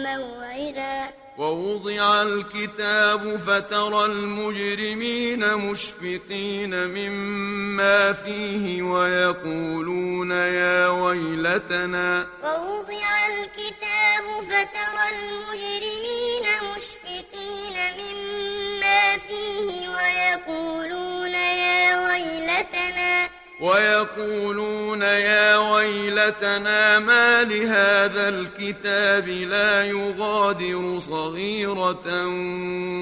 موعدا. 0.04 1.14
ووضع 1.38 2.22
الكتاب 2.22 3.36
فترى 3.36 4.06
المجرمين 4.06 5.54
مشفقين 5.56 6.88
مما 6.88 8.14
فيه 8.14 8.82
ويقولون 8.82 10.32
يا 10.32 10.88
ويلتنا. 10.88 12.28
ووضع 12.44 13.10
الكتاب 13.34 14.26
فترى 14.50 15.06
المجرمين 15.16 16.46
مشفقين 16.76 17.78
مما 18.00 19.18
فيه 19.18 19.90
ويقولون 19.90 21.34
يا 21.34 22.08
ويلتنا. 22.08 23.39
ويقولون 23.60 25.02
يا 25.02 25.58
ويلتنا 25.58 27.00
ما 27.00 27.44
لهذا 27.44 28.30
الكتاب 28.30 29.28
لا 29.28 29.86
يغادر 29.86 31.00
صغيرة 31.00 32.28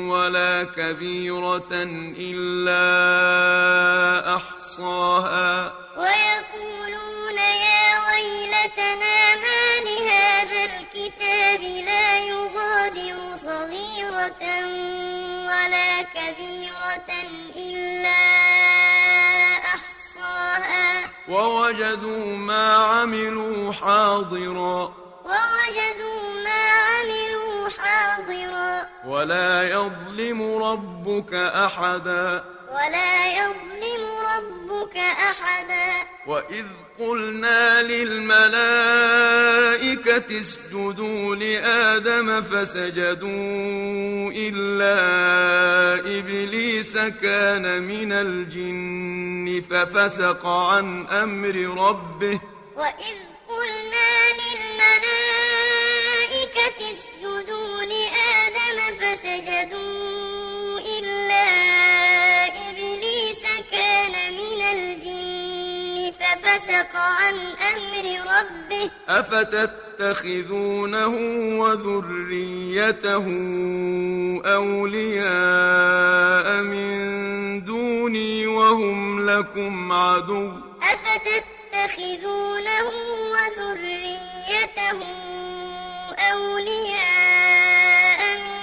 ولا 0.09 0.63
كبيرة 0.63 1.71
إلا 2.19 2.85
أحصاها. 4.35 5.73
ويقولون 5.97 7.37
يا 7.37 7.85
ويلتنا 8.07 9.35
ما 9.43 9.61
لهذا 9.87 10.61
الكتاب 10.65 11.61
لا 11.61 12.19
يغادر 12.19 13.35
صغيرة 13.35 14.43
ولا 15.47 16.01
كبيرة 16.01 17.09
إلا 17.55 18.07
أحصاها 18.09 18.46
ووجدوا 21.29 22.35
ما 22.35 22.75
عملوا 22.75 23.73
حاضرا. 23.73 24.93
ووجدوا 25.25 26.21
ما 26.43 26.63
عملوا 26.87 27.69
حاضرا. 27.69 28.87
ولا 29.07 29.63
يظلم 29.63 30.63
ربك 30.63 31.33
أحدا. 31.33 32.43
ولا 32.71 33.27
يظلم 33.27 33.76
ربك 34.37 34.97
أحدا. 34.97 36.07
وإذ 36.27 36.65
قلنا 36.99 37.81
للملائكة 37.81 38.47
اسجدوا 40.39 41.35
لآدم 41.35 42.41
فسجدوا 42.41 44.31
إلا 44.35 44.99
إبليس 46.19 46.97
كان 46.97 47.83
من 47.83 48.11
الجن 48.11 49.63
ففسق 49.69 50.45
عن 50.47 51.07
أمر 51.07 51.55
ربه. 51.87 52.39
وإذ 52.75 53.17
قلنا 53.47 54.09
للملائكة 54.39 55.17
اسجدوا 56.91 57.81
لآدم 57.81 58.77
فسجدوا 58.99 59.96
ففسق 66.47 66.95
عن 66.95 67.35
أمر 67.73 68.05
ربه. 68.21 68.89
أفتتخذونه 69.09 71.13
وذريته 71.59 73.25
أولياء 74.45 76.47
من 76.63 77.65
دوني 77.65 78.47
وهم 78.47 79.29
لكم 79.29 79.91
عدو. 79.91 80.53
أفتتخذونه 80.93 82.87
وذريته 83.33 84.99
أولياء 86.31 88.21
من 88.45 88.61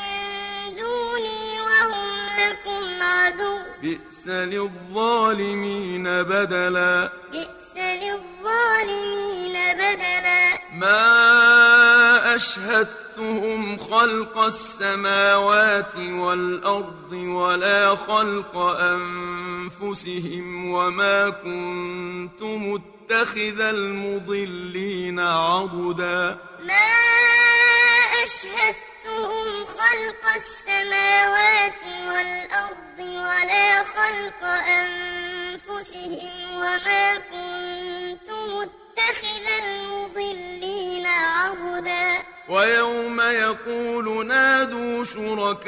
دوني 0.76 1.42
وهم 1.60 2.10
لكم 2.40 2.82
عدو. 3.02 3.54
بئس 3.82 4.22
للظالمين 4.26 6.04
بدلا. 6.22 7.12
بئس 7.32 7.63
للظالمين 8.02 9.52
بدلا. 9.74 10.59
ما 10.72 12.35
أشهدتهم 12.35 13.78
خلق 13.78 14.38
السماوات 14.38 15.96
والأرض 15.96 17.12
ولا 17.12 17.94
خلق 17.94 18.57
أنفسهم 18.80 20.70
وما 20.70 21.30
كنت 21.30 22.42
متخذ 22.42 23.61
المضلين 23.61 25.20
عضدا. 25.20 26.38
ما 26.61 26.90
أشهدتهم 28.22 28.93
خلق 29.04 30.24
السماوات 30.36 31.82
والأرض 32.06 32.98
ولا 32.98 33.82
خلق 33.84 34.44
أنفسهم 34.68 36.30
وما 36.56 37.16
كنت 37.18 38.30
متخذ 38.94 39.46
المضلين 39.64 41.07
عضدا. 41.07 42.22
ويوم 42.48 43.20
يقول 43.20 44.26
نادوا 44.26 45.04
شركائي 45.04 45.64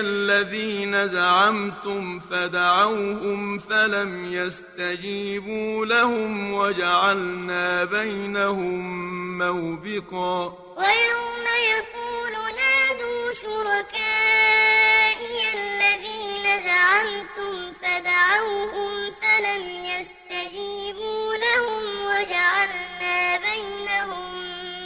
الذين 0.00 1.08
زعمتم 1.08 2.20
فدعوهم 2.20 3.58
فلم 3.58 4.32
يستجيبوا 4.32 5.86
لهم 5.86 6.52
وجعلنا 6.52 7.84
بينهم 7.84 9.38
موبقا. 9.38 10.58
ويوم 10.76 11.46
يقول 11.74 12.32
نادوا 12.32 13.32
شركائي 13.32 14.80
الذين 15.54 16.44
زعمتم 16.64 17.72
فدعوهم 17.82 19.10
فلم 19.10 19.64
يستجيبوا 19.84 20.79
لهم 21.50 21.84
وجعلنا 22.06 23.16
بينهم 23.38 24.30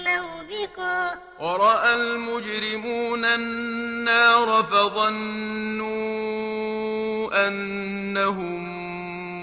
موبقا. 0.05 0.99
ورأى 1.41 1.95
المجرمون 1.95 3.25
النار 3.25 4.63
فظنوا 4.63 6.05
أنهم 7.49 8.63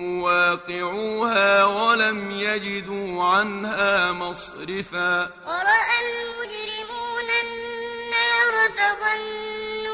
مواقعوها 0.02 1.66
ولم 1.66 2.32
يجدوا 2.32 3.24
عنها 3.24 4.12
مصرفا. 4.12 5.30
ورأى 5.48 5.98
المجرمون 6.06 7.30
النار 7.44 8.54
فظنوا 8.78 9.92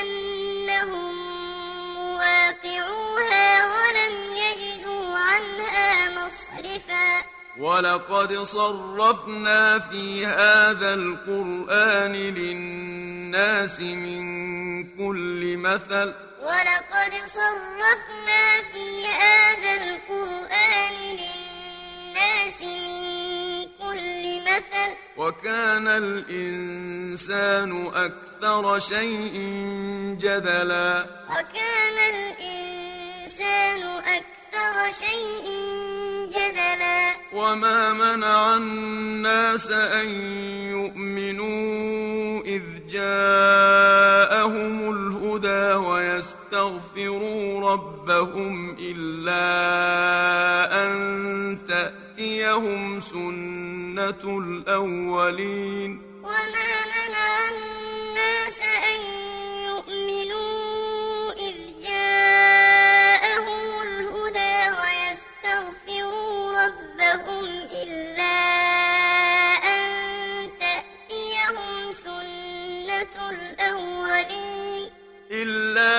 أنهم 0.00 1.14
مواقعوها 1.94 3.48
ولقد 7.58 8.42
صرفنا 8.42 9.78
في 9.78 10.26
هذا 10.26 10.94
القرآن 10.94 12.12
للناس 12.12 13.80
من 13.80 14.24
كل 14.84 15.56
مثل. 15.56 16.14
ولقد 16.42 17.12
صرفنا 17.26 18.62
في 18.72 19.06
هذا 19.06 19.74
القرآن 19.82 20.94
للناس 21.18 22.62
من 22.62 23.02
كل 23.78 24.40
مثل. 24.40 24.90
وكان 25.16 25.88
الإنسان 25.88 27.70
أكثر 27.94 28.78
شيء 28.78 29.34
جدلا. 30.20 31.06
وكان 31.30 31.98
الإنسان 32.14 33.82
أكثر 33.82 34.37
شيء 34.90 35.46
جدلا. 36.28 37.14
وما 37.32 37.92
منع 37.92 38.56
الناس 38.56 39.70
أن 39.70 40.08
يؤمنوا 40.70 42.40
إذ 42.44 42.62
جاء 42.90 44.08
جاءهم 44.28 44.90
الهدى 44.90 45.74
ويستغفروا 45.74 47.70
ربهم 47.72 48.76
إلا 48.80 49.44
أن 50.84 51.58
تأتيهم 51.68 53.00
سنة 53.00 54.24
الأولين. 54.24 56.02
وما 56.22 56.70
منع 56.96 57.28
الناس 57.50 58.58
أن 58.60 59.00
يؤمنوا 59.68 60.77
ربهم 67.00 67.68
إلا 67.82 68.38
أن 69.64 70.50
تأتيهم 70.60 71.92
سنة 71.92 73.30
الأولين 73.30 74.90
إلا 75.30 75.94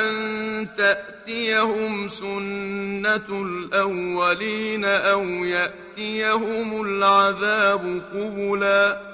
أن 0.00 0.68
تأتيهم 0.76 2.08
سنة 2.08 3.28
الأولين 3.30 4.84
أو 4.84 5.22
يأتيهم 5.24 6.82
العذاب 6.82 8.02
قبلا 8.14 9.09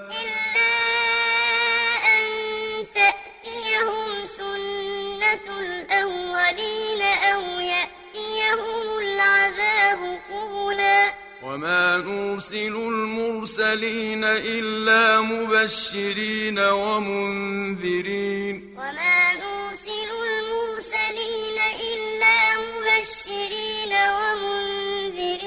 وما 11.56 11.98
نرسل 11.98 12.76
المرسلين 12.76 14.24
إلا 14.24 15.20
مبشرين 15.20 16.58
ومنذرين 16.58 18.54
وما 18.76 19.32
نرسل 19.32 20.08
المرسلين 20.28 21.58
إلا 21.92 22.36
مبشرين 22.60 23.92
ومنذرين 24.16 25.46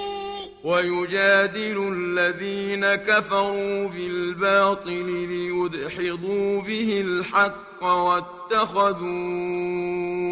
ويجادل 0.63 1.93
الذين 1.93 2.95
كفروا 2.95 3.87
بالباطل 3.87 5.05
ليدحضوا 5.29 6.61
به 6.61 7.01
الحق 7.01 7.68
واتخذوا 7.83 9.09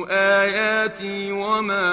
آياتي 0.10 1.32
وما 1.32 1.86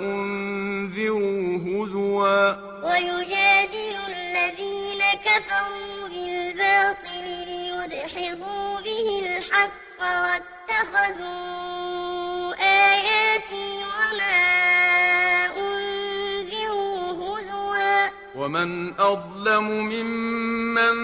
أنذروا 0.00 1.58
هزوا. 1.58 2.50
ويجادل 2.82 3.96
الذين 4.08 5.02
كفروا 5.24 6.08
بالباطل 6.08 7.24
ليدحضوا 7.46 8.80
به 8.80 9.06
الحق 9.26 10.00
واتخذوا 10.22 11.32
آياتي 12.60 13.68
وما 13.92 14.40
أنذروا 15.56 17.00
هزوا. 17.12 18.08
ومن 18.34 18.70
أظلم 19.00 19.64
ممن 19.64 20.96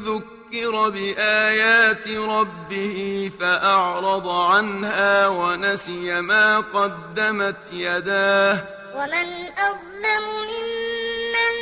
ذكر 0.00 0.35
بآيات 0.64 2.08
ربه 2.08 3.30
فأعرض 3.40 4.28
عنها 4.28 5.28
ونسي 5.28 6.20
ما 6.20 6.60
قدمت 6.60 7.72
يداه. 7.72 8.58
ومن 8.94 9.28
أظلم 9.58 10.24
ممن 10.50 11.54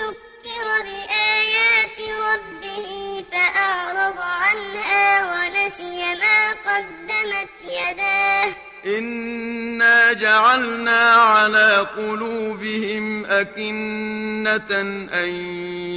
ذكر 0.00 0.66
بآيات 0.84 1.98
ربه 2.20 3.13
فأعرض 3.34 4.18
عنها 4.18 5.06
ونسي 5.32 6.14
ما 6.14 6.52
قدمت 6.66 7.54
يداه. 7.64 8.52
إنا 8.86 10.12
جعلنا 10.12 11.12
على 11.12 11.86
قلوبهم 11.96 13.24
أكنة 13.24 14.80
أن 15.12 15.30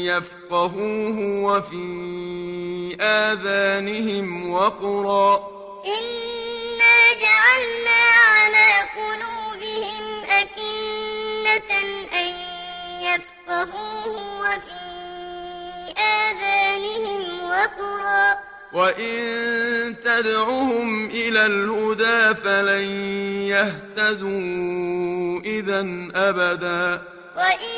يفقهوه 0.06 1.18
وفي 1.44 2.98
آذانهم 3.02 4.52
وقرا. 4.52 5.36
إنا 5.86 6.98
جعلنا 7.24 8.02
على 8.34 8.70
قلوبهم 8.98 10.06
أكنة 10.30 11.72
أن 12.14 12.30
يفقهوه 13.02 14.08
وفي 14.42 14.88
آذانهم 15.98 16.47
وقرا 17.58 18.38
وإن 18.74 19.96
تدعهم 20.04 21.06
إلى 21.06 21.46
الهدى 21.46 22.36
فلن 22.36 22.88
يهتدوا 23.54 25.42
إذا 25.46 25.82
أبدا. 26.16 27.02
وإن 27.38 27.78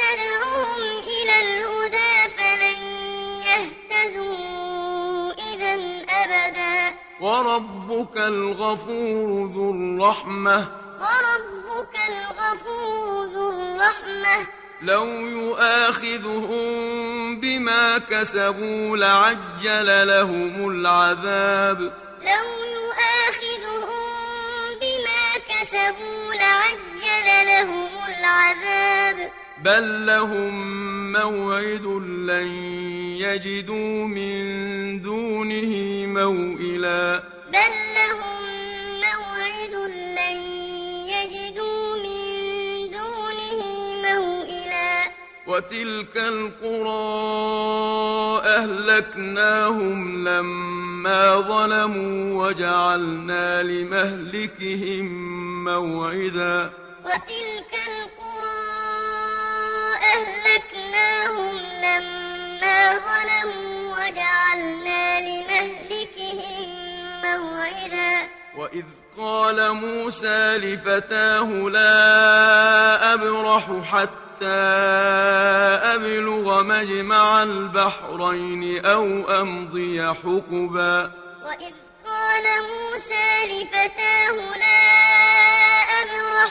تدعوهم 0.00 0.82
إلى 1.14 1.34
الهدى 1.44 2.14
فلن 2.38 2.78
يهتدوا 3.50 5.32
إذا 5.52 5.74
أبدا. 6.08 6.96
وربك 7.20 8.16
الغفور 8.16 9.50
ذو 9.54 9.70
الرحمة. 9.70 10.58
وربك 11.00 11.94
الغفور 12.08 13.26
ذو 13.34 13.50
الرحمة. 13.50 14.57
لو 14.82 15.06
يؤاخذهم 15.26 16.68
بما 17.40 17.98
كسبوا 17.98 18.96
لعجل 18.96 20.08
لهم 20.08 20.70
العذاب. 20.70 21.80
لو 22.20 22.48
يؤاخذهم 22.78 23.98
بما 24.80 25.24
كسبوا 25.48 26.34
لعجل 26.34 27.46
لهم 27.46 27.88
العذاب. 28.08 29.30
بل 29.64 30.06
لهم 30.06 31.12
موعد 31.12 31.86
لن 32.30 32.48
يجدوا 33.18 34.06
من 34.06 35.02
دونه 35.02 35.72
موئلا. 36.06 37.22
بل 37.52 37.87
وتلك 45.48 46.16
القرى 46.16 46.98
أهلكناهم 48.44 50.28
لما 50.28 51.40
ظلموا 51.40 52.46
وجعلنا 52.46 53.62
لمهلكهم 53.62 55.04
موعدا. 55.64 56.70
وتلك 57.04 57.72
القرى 57.92 58.60
أهلكناهم 60.14 61.56
لما 61.56 62.78
ظلموا 63.08 63.96
وجعلنا 63.96 65.20
لمهلكهم 65.20 66.68
موعدا. 67.24 68.28
وإذ 68.56 68.84
قال 69.18 69.72
موسى 69.72 70.56
لفتاه 70.56 71.44
لا 71.68 73.14
أبرح 73.14 73.64
حتى 73.92 74.46
أبلغ 75.94 76.62
مجمع 76.62 77.42
البحرين 77.42 78.86
أو 78.86 79.04
أمضي 79.40 80.02
حقبا. 80.02 81.12
وإذ 81.44 81.74
قال 82.06 82.44
موسى 82.70 83.28
لفتاه 83.46 84.56
لا 84.56 84.82
أبرح 86.02 86.50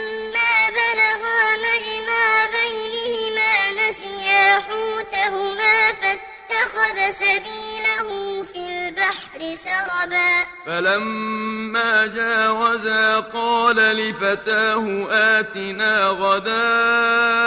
فاتخذ 6.81 6.97
سبيله 7.13 8.07
في 8.53 8.57
البحر 8.57 9.39
سربا. 9.63 10.31
فلما 10.65 12.07
جاوزا 12.07 13.19
قال 13.19 13.75
لفتاه 13.75 15.07
آتنا 15.11 16.07
غداءنا 16.07 17.43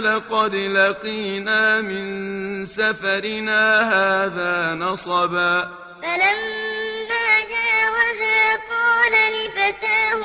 لقد 0.00 0.54
لقينا 0.54 1.80
من 1.80 2.64
سفرنا 2.64 3.80
هذا 3.94 4.74
نصبا. 4.74 5.68
فلما 6.02 7.40
جاوزا 7.54 8.56
قال 8.70 9.12
لفتاه 9.34 10.20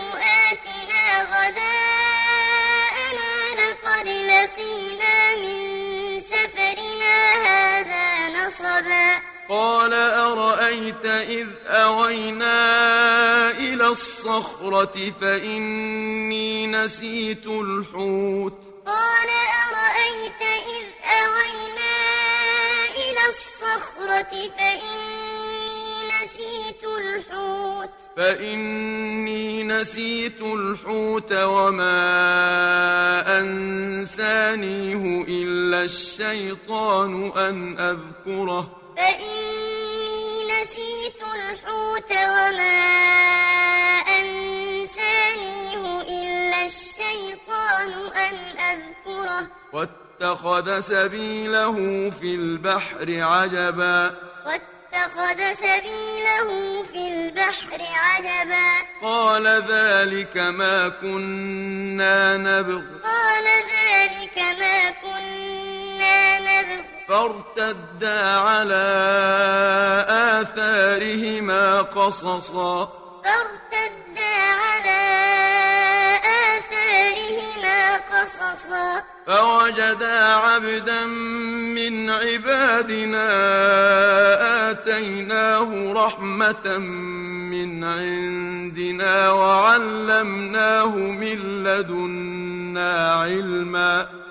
آتنا 0.51 1.05
غداءنا 1.33 2.51
لقد 3.59 4.07
لقينا 4.07 4.92
من 8.63 9.33
قال 9.49 9.93
أرأيت 9.93 11.05
إذ 11.05 11.47
أوينا 11.67 12.61
إلى 13.51 13.87
الصخرة 13.87 15.11
فإني 15.21 16.67
نسيت 16.67 17.47
الحوت. 17.47 18.59
قال 18.85 19.29
أرأيت 19.69 20.41
إذ 20.77 20.85
أوينا 21.05 21.95
إلى 22.95 23.23
الصخرة 23.29 24.33
فإني 24.57 26.07
نسيت 26.13 26.83
الحوت. 26.83 28.02
فإني 28.17 29.63
نسيت 29.63 30.41
الحوت 30.41 31.33
وما 31.33 31.99
أنسانيه 33.39 35.25
إلا 35.27 35.83
الشيطان 35.83 37.31
أن 37.37 37.79
أذكره. 37.79 38.77
فإني 38.97 40.45
نسيت 40.53 41.21
الحوت 41.35 42.11
وما 42.11 42.79
أنسانيه 44.21 46.01
إلا 46.01 46.65
الشيطان 46.65 47.91
أن 48.13 48.35
أذكره. 48.57 49.47
واتخذ 49.73 50.79
سبيله 50.79 52.09
في 52.09 52.35
البحر 52.35 53.21
عجبا. 53.21 54.15
واتخذ 54.45 54.82
سبيله 55.53 56.83
في 56.83 57.07
البحر 57.07 57.79
عجبا. 57.95 58.71
قال 59.01 59.47
ذلك 59.47 60.37
ما 60.37 60.89
كنا 60.89 62.37
نبغ. 62.37 62.81
قال 63.03 63.43
ذلك 63.43 64.37
ما 64.37 64.89
كنا 64.89 66.39
نبغ. 66.39 66.83
فارتدا 67.07 68.37
على 68.37 68.85
آثارهما 70.41 71.81
قصصا. 71.81 72.91
فارتدا 73.23 74.35
على 74.63 75.03
آثارهما 77.53 77.97
قصصا. 78.11 79.03
فوجدا 79.27 80.35
عبدا 80.35 81.05
من 81.05 82.09
عبادنا 82.09 83.29
آتيناه 84.71 85.93
رحمة 85.93 86.77
من 86.77 87.83
عندنا 87.83 89.31
وعلمناه 89.31 90.95
من 90.97 91.63
لدنا 91.63 93.11
علما. 93.13 94.22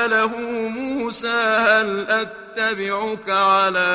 قال 0.00 0.10
له 0.10 0.38
موسى 0.68 1.28
هل 1.28 2.06
أتبعك 2.10 3.28
على 3.28 3.92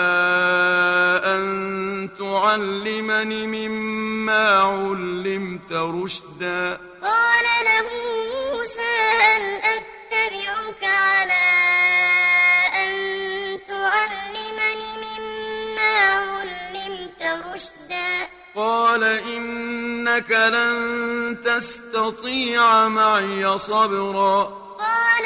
أن 1.26 2.10
تعلمني 2.20 3.48
مما 3.48 4.60
علمت 4.60 5.72
رشدا 5.72 6.78
قال 7.02 7.46
له 7.66 7.88
موسى 8.54 8.96
هل 9.22 9.44
أتبعك 9.74 10.84
على 10.84 11.48
أن 12.84 12.92
تعلمني 13.68 14.92
مما 15.06 15.96
علمت 16.10 17.22
رشدا 17.54 18.28
قال 18.56 19.04
إنك 19.04 20.32
لن 20.32 21.38
تستطيع 21.46 22.88
معي 22.88 23.58
صبرا 23.58 24.66
قال 24.80 25.26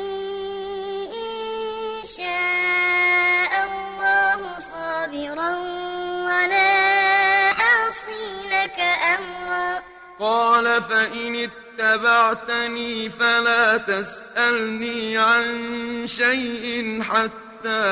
شاء 2.21 3.53
الله 3.67 4.59
صابرا 4.59 5.51
ولا 6.27 6.71
أعصي 7.51 8.25
لك 8.55 8.79
أمرا. 9.15 9.83
قال 10.19 10.83
فإن 10.83 11.49
اتبعتني 11.49 13.09
فلا 13.09 13.77
تسألني 13.77 15.17
عن 15.17 15.47
شيء 16.07 17.01
حتى 17.01 17.83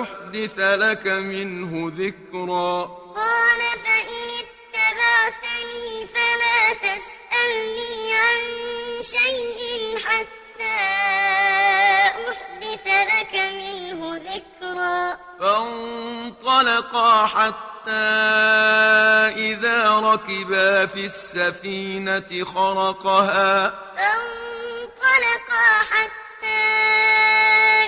أحدث 0.00 0.58
لك 0.58 1.06
منه 1.06 1.92
ذكرا. 1.98 2.84
قال 3.16 3.60
فإن 3.84 4.28
اتبعتني 4.42 6.06
فلا 6.14 6.60
تسألني 6.86 7.96
عن 8.24 8.40
شيء 9.02 9.98
حتى 10.06 10.47
أحدث 12.30 12.86
لك 12.86 13.34
منه 13.34 14.16
ذكرا. 14.16 15.18
فانطلقا 15.40 17.26
حتى 17.26 17.90
إذا 19.36 20.00
ركبا 20.00 20.86
في 20.86 21.06
السفينة 21.06 22.44
خرقها. 22.44 23.68
فانطلقا 23.96 25.78
حتى 25.90 26.18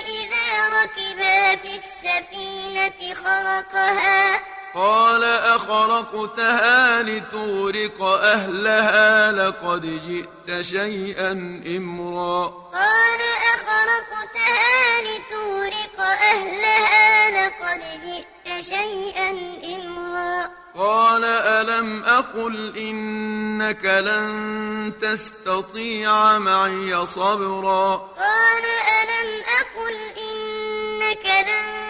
إذا 0.07 0.69
ركبا 0.69 1.55
في 1.55 1.71
السفينة 1.75 3.13
خرقها. 3.13 4.50
قال 4.75 5.23
أخرقتها 5.23 7.01
لتغرق 7.01 8.01
أهلها 8.03 9.31
لقد 9.31 9.81
جئت 9.81 10.61
شيئا 10.61 11.31
إمرا. 11.77 12.47
قال 12.73 13.19
أخرقتها 13.53 15.01
لتغرق 15.01 15.99
أهلها 15.99 17.31
لقد 17.31 17.81
جئت 18.05 18.61
شيئا 18.61 19.29
إمرا. 19.75 20.51
قال 20.77 21.23
ألم 21.25 22.03
أقل 22.03 22.77
إنك 22.77 23.85
لن 23.85 24.93
تستطيع 25.01 26.37
معي 26.37 27.05
صبرا. 27.05 27.95
قال 27.95 28.65
ألم 29.01 29.29
أقل 29.59 29.95
إنك 30.17 31.25
لن 31.25 31.80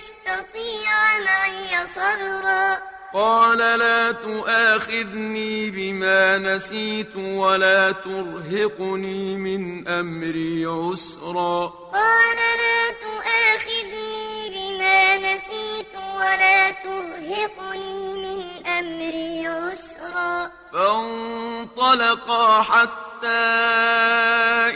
تستطيع 0.00 1.18
معي 1.24 1.86
صبرا 1.86 2.78
قال 3.14 3.58
لا 3.58 4.12
تؤاخذني 4.12 5.70
بما 5.70 6.38
نسيت 6.38 7.16
ولا 7.16 7.92
ترهقني 7.92 9.36
من 9.36 9.88
أمري 9.88 10.66
عسرا. 10.66 11.66
قال 11.92 12.36
لا 12.36 12.90
تؤاخذني 13.04 14.50
بما 14.54 15.16
نسيت 15.16 15.94
ولا 16.16 16.70
ترهقني 16.70 18.12
من 18.12 18.59
أمري 18.78 19.46
عسرا 19.46 20.50
فانطلقا 20.72 22.62
حتى 22.62 23.00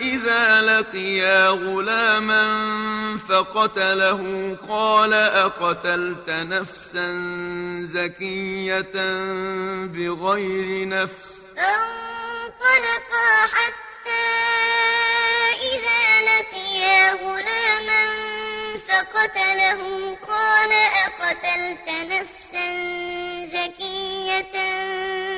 إذا 0.03 0.61
لقيا 0.61 1.49
غلاما 1.49 2.45
فقتله 3.29 4.57
قال 4.69 5.15
أقتلت 5.15 6.29
نفسا 6.29 7.13
زكية 7.87 8.93
بغير 9.85 10.89
نفس؟ 10.89 11.41
فانطلقا 11.57 13.47
حتى 13.55 14.27
إذا 15.63 16.03
لقيا 16.31 17.13
غلاما 17.13 18.05
فقتله 18.89 19.81
قال 20.29 20.73
أقتلت 20.73 21.89
نفسا 21.89 22.69
زكية 23.47 24.55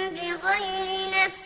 بغير 0.08 1.10
نفس. 1.10 1.45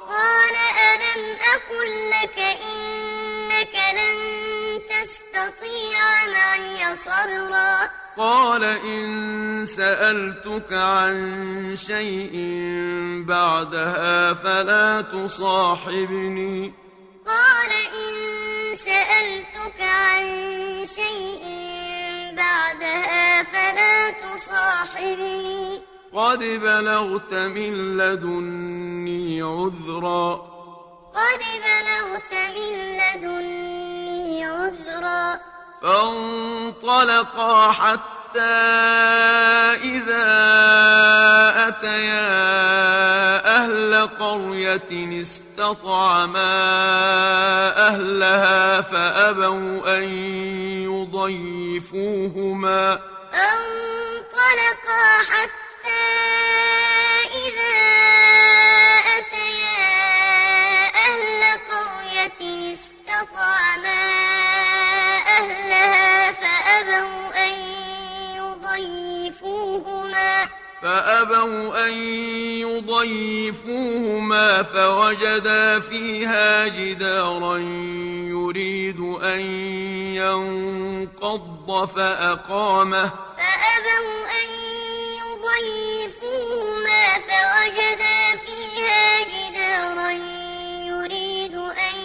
قال 0.11 0.55
ألم 0.91 1.23
أقل 1.55 2.09
لك 2.09 2.37
إنك 2.39 3.75
لن 3.97 4.17
تستطيع 4.91 6.01
معي 6.33 6.97
صبرا؟ 6.97 7.89
قال 8.17 8.63
إن 8.63 9.65
سألتك 9.65 10.73
عن 10.73 11.75
شيء 11.75 12.35
بعدها 13.27 14.33
فلا 14.33 15.01
تصاحبني. 15.01 16.73
قال 17.27 17.71
إن 17.71 18.11
سألتك 18.75 19.81
عن 19.81 20.25
شيء 20.85 21.43
بعدها 22.35 23.43
فلا 23.43 24.11
تصاحبني. 24.11 25.90
قد 26.13 26.39
بلغت 26.39 27.33
من 27.33 27.97
لدني 27.97 29.41
عذرا 29.41 30.33
قد 31.13 31.39
بلغت 31.63 32.33
من 32.33 32.73
لدني 32.97 34.45
عذرا 34.45 35.39
فانطلقا 35.81 37.71
حتى 37.71 38.39
إذا 39.83 40.27
أتيا 41.67 42.31
أهل 43.57 44.07
قرية 44.19 45.21
استطعما 45.21 46.53
أهلها 47.87 48.81
فأبوا 48.81 49.97
أن 49.97 50.03
يضيفوهما 51.71 52.99
فانطلقا 53.31 55.17
حتى 55.29 55.60
إذا 57.45 57.77
أتيا 59.17 59.91
أهل 61.07 61.41
قرية 61.71 62.41
استطعما 62.73 64.03
أهلها 65.27 66.31
فأبوا 66.31 67.45
أن 67.45 67.53
يضيفوهما 69.21 70.47
فأبوا 70.81 71.87
أن 71.87 71.93
يضيفوهما 73.21 74.63
فوجدا 74.63 75.79
فيها 75.79 76.67
جدارا 76.67 77.57
يريد 78.27 78.99
أن 79.23 79.41
ينقض 80.15 81.85
فأقامه 81.95 83.11
فأبوا 83.37 84.25
أن 84.25 84.47
يضيفوهما 85.59 87.03
فوجدا 87.27 88.35
فيها 88.45 89.23
جدارا 89.23 90.11
يريد 90.91 91.55
أن 91.55 91.95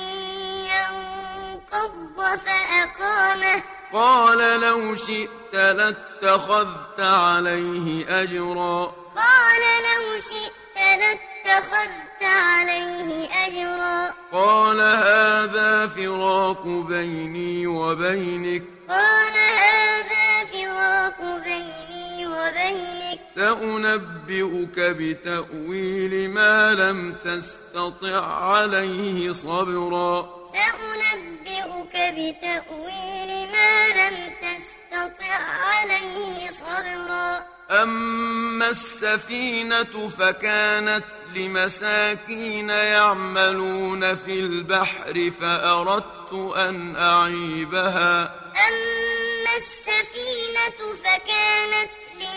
ينقض 0.72 2.18
فأقامه. 2.18 3.62
قال 3.92 4.61
لو 4.61 4.94
شئت 4.94 5.55
لاتخذت 5.55 7.01
عليه 7.01 8.22
أجرا. 8.22 8.94
قال 9.16 9.62
لو 9.88 10.20
شئت 10.20 10.76
لاتخذت 10.76 12.22
عليه 12.22 13.28
أجرا. 13.47 14.14
قال 14.32 14.80
هذا 14.80 15.86
فراق 15.86 16.62
بيني 16.66 17.66
وبينك. 17.66 18.62
قال 18.88 19.36
هذا 19.36 20.44
فراق 20.53 21.20
بيني 21.44 22.26
وبينك. 22.26 23.05
سأنبئك 23.34 24.78
بتأويل 24.80 26.30
ما 26.30 26.72
لم 26.72 27.16
تستطع 27.24 28.26
عليه 28.26 29.32
صبرا. 29.32 30.36
سأنبئك 30.54 31.94
بتأويل 31.94 33.30
ما 33.52 33.88
لم 34.00 34.16
تستطع 34.42 35.40
عليه 35.72 36.50
صبرا. 36.50 37.46
أما 37.70 38.68
السفينة 38.68 40.09
فكانت 40.09 41.04
لمساكين 41.34 42.68
يعملون 42.68 44.16
في 44.16 44.40
البحر 44.40 45.30
فأردت 45.40 46.32
أن 46.57 46.96
أعيبها. 46.96 48.34
أما 48.68 49.52
السفينة 49.57 50.94
فكانت 51.04 51.90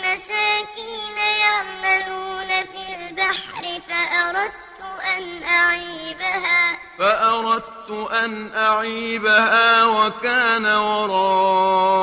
لمساكين 0.09 1.17
يعملون 1.41 2.47
في 2.47 2.95
البحر 2.95 3.63
فأردت 3.89 4.81
أن 5.17 5.43
أعيبها. 5.43 6.77
فأردت 6.99 7.91
أن 8.11 8.51
أعيبها 8.55 9.85
وكان 9.85 10.65
وراءهم 10.65 11.97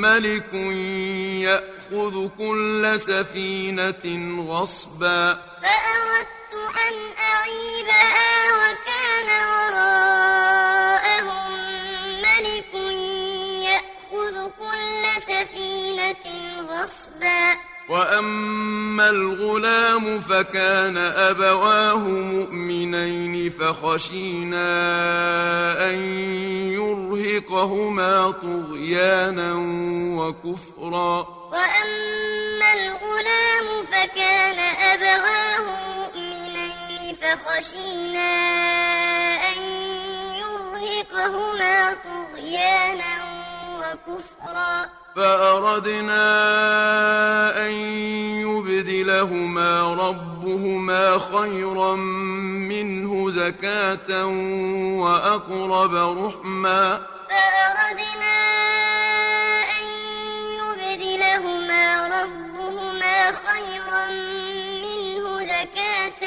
ملك 0.00 0.54
يأخذ 1.44 2.28
كل 2.38 3.00
سفينة 3.00 4.04
غصبا. 4.48 5.32
فأردت 5.62 6.54
أن 6.88 6.94
أعيبها 7.18 8.32
وكان 8.60 9.28
وراءهم 9.46 11.50
ملك 12.22 12.74
يأخذ 13.64 14.36
كل 14.58 15.02
سفينة 15.22 15.81
غصبا 16.82 17.56
وأما 17.88 19.10
الغلام 19.10 20.20
فكان 20.20 20.96
أبواه 20.96 21.98
مؤمنين 22.08 23.50
فخشينا 23.50 24.68
أن 25.90 25.98
يرهقهما 26.72 28.30
طغيانا 28.30 29.54
وكفرا 30.18 31.26
وأما 31.52 32.72
الغلام 32.74 33.84
فكان 33.92 34.58
أبواه 34.58 35.64
مؤمنين 35.96 37.16
فخشينا 37.22 38.30
أن 39.52 39.62
يرهقهما 40.38 41.96
طغيانا 42.04 43.14
وكفرا 43.78 45.01
فأردنا 45.16 46.24
أن 47.66 47.72
يبدلهما 48.40 49.94
ربهما 49.94 51.18
خيرا 51.18 51.94
منه 51.94 53.30
زكاة 53.30 54.26
وأقرب 55.02 55.94
رحما. 55.94 57.06
فأردنا 57.30 58.38
أن 59.78 59.84
يبدلهما 60.58 62.06
ربهما 62.06 63.30
خيرا 63.30 64.06
منه 64.84 65.40
زكاة 65.42 66.22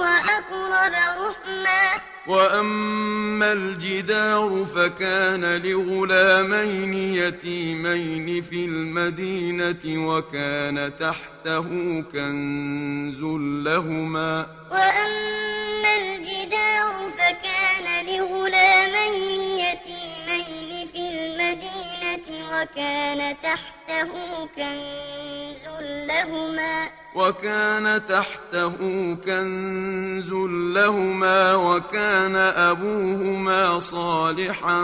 وأقرب 0.00 0.94
رحما 1.20 2.00
وأما 2.26 3.52
الجدار 3.52 4.64
فكان 4.64 5.44
لغلامين 5.44 6.94
يتيمين 6.94 8.42
في 8.42 8.64
المدينة 8.64 10.08
وكان 10.08 10.92
تحته 11.00 11.66
كنز 12.12 13.20
لهما. 13.66 14.46
وأما 14.70 15.96
الجدار 15.96 16.94
فكان 17.18 18.06
لغلامين 18.06 19.40
يتيمين 19.64 20.88
في 20.92 21.02
المدينة 21.14 22.26
وكان 22.52 23.36
تحته 23.42 24.10
كنز 24.56 25.64
لهما. 26.08 26.99
وكان 27.14 28.06
تحته 28.06 28.76
كنز 29.24 30.30
لهما 30.76 31.54
وكان 31.54 32.36
أبوهما 32.36 33.80
صالحا 33.80 34.82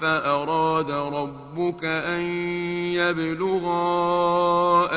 فأراد 0.00 0.90
ربك 0.90 1.84
أن 1.84 2.22
يبلغا 2.94 3.84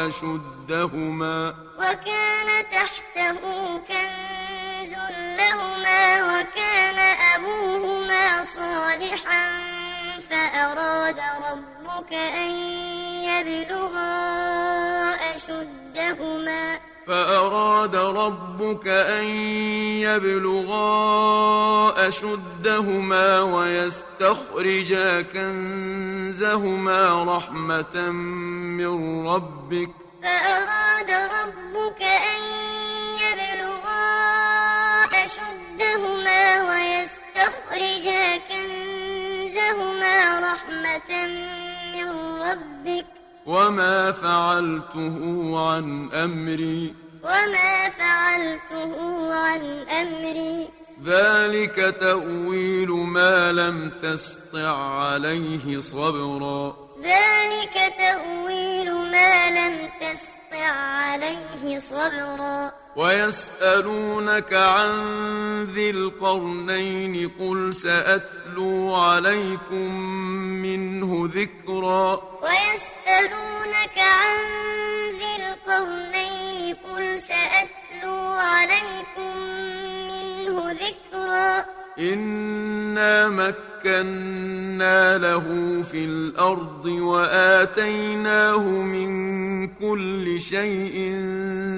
أشدهما. 0.08 1.56
وكان 1.78 2.70
تحته 2.72 3.39
كنز 3.78 4.28
وكان 6.24 7.00
أبوهما 7.36 8.43
صالحا 8.43 9.48
فأراد 10.30 11.20
ربك 11.20 12.14
أن 12.14 13.07
يبلغا 13.28 14.13
أشدهما. 15.36 16.80
فأراد 17.07 17.95
ربك 17.95 18.88
أن 18.88 19.25
يبلغا 20.03 20.88
أشدهما 22.07 23.41
ويستخرجا 23.41 25.21
كنزهما 25.21 27.01
رحمة 27.38 27.95
من 28.80 29.28
ربك. 29.28 29.91
فأراد 30.23 31.11
ربك 31.11 32.01
أن 32.01 32.41
يبلغا 33.23 34.03
أشدهما 35.23 36.41
ويستخرجا 36.69 38.23
كنزهما 38.49 40.15
رحمة 40.39 41.11
من 41.93 42.07
ربك. 42.41 43.16
وما 43.48 44.12
فعلته 44.12 45.18
عن 45.70 46.10
أمري. 46.14 46.95
وما 47.24 47.89
فعلته 47.89 49.34
عن 49.36 49.62
أمري. 49.88 50.70
ذلك 51.04 51.95
تأويل 52.00 52.89
ما 52.91 53.52
لم 53.52 53.91
تسطع 54.02 55.00
عليه 55.02 55.80
صبرا. 55.80 56.86
ذلك 57.02 57.93
تأويل 57.98 58.93
ما 58.93 59.50
لم 59.50 59.89
تسطع 60.02 60.66
عليه 60.66 61.80
صبرا. 61.80 62.72
ويسألونك 62.95 64.54
عن 64.54 64.93
ذي 65.64 65.89
القرنين 65.89 67.32
قل 67.39 67.74
سأتلو 67.76 68.95
عليكم 68.95 69.91
منه 70.66 71.30
ذكرا. 71.34 72.22
ويسألونك 72.41 73.98
عن 73.98 74.38
ذي 75.20 75.34
القرنين 75.43 76.76
قل 76.76 77.20
سأتلو 77.20 78.18
عليكم 78.34 79.38
منه 80.10 80.72
ذكرا. 80.72 81.66
إنا 82.00 83.30
مكنا 83.30 85.18
له 85.18 85.43
في 85.91 86.06
الأرض 86.06 86.86
وآتيناه 86.86 88.68
من 88.68 89.68
كل 89.68 90.41
شيء 90.41 91.16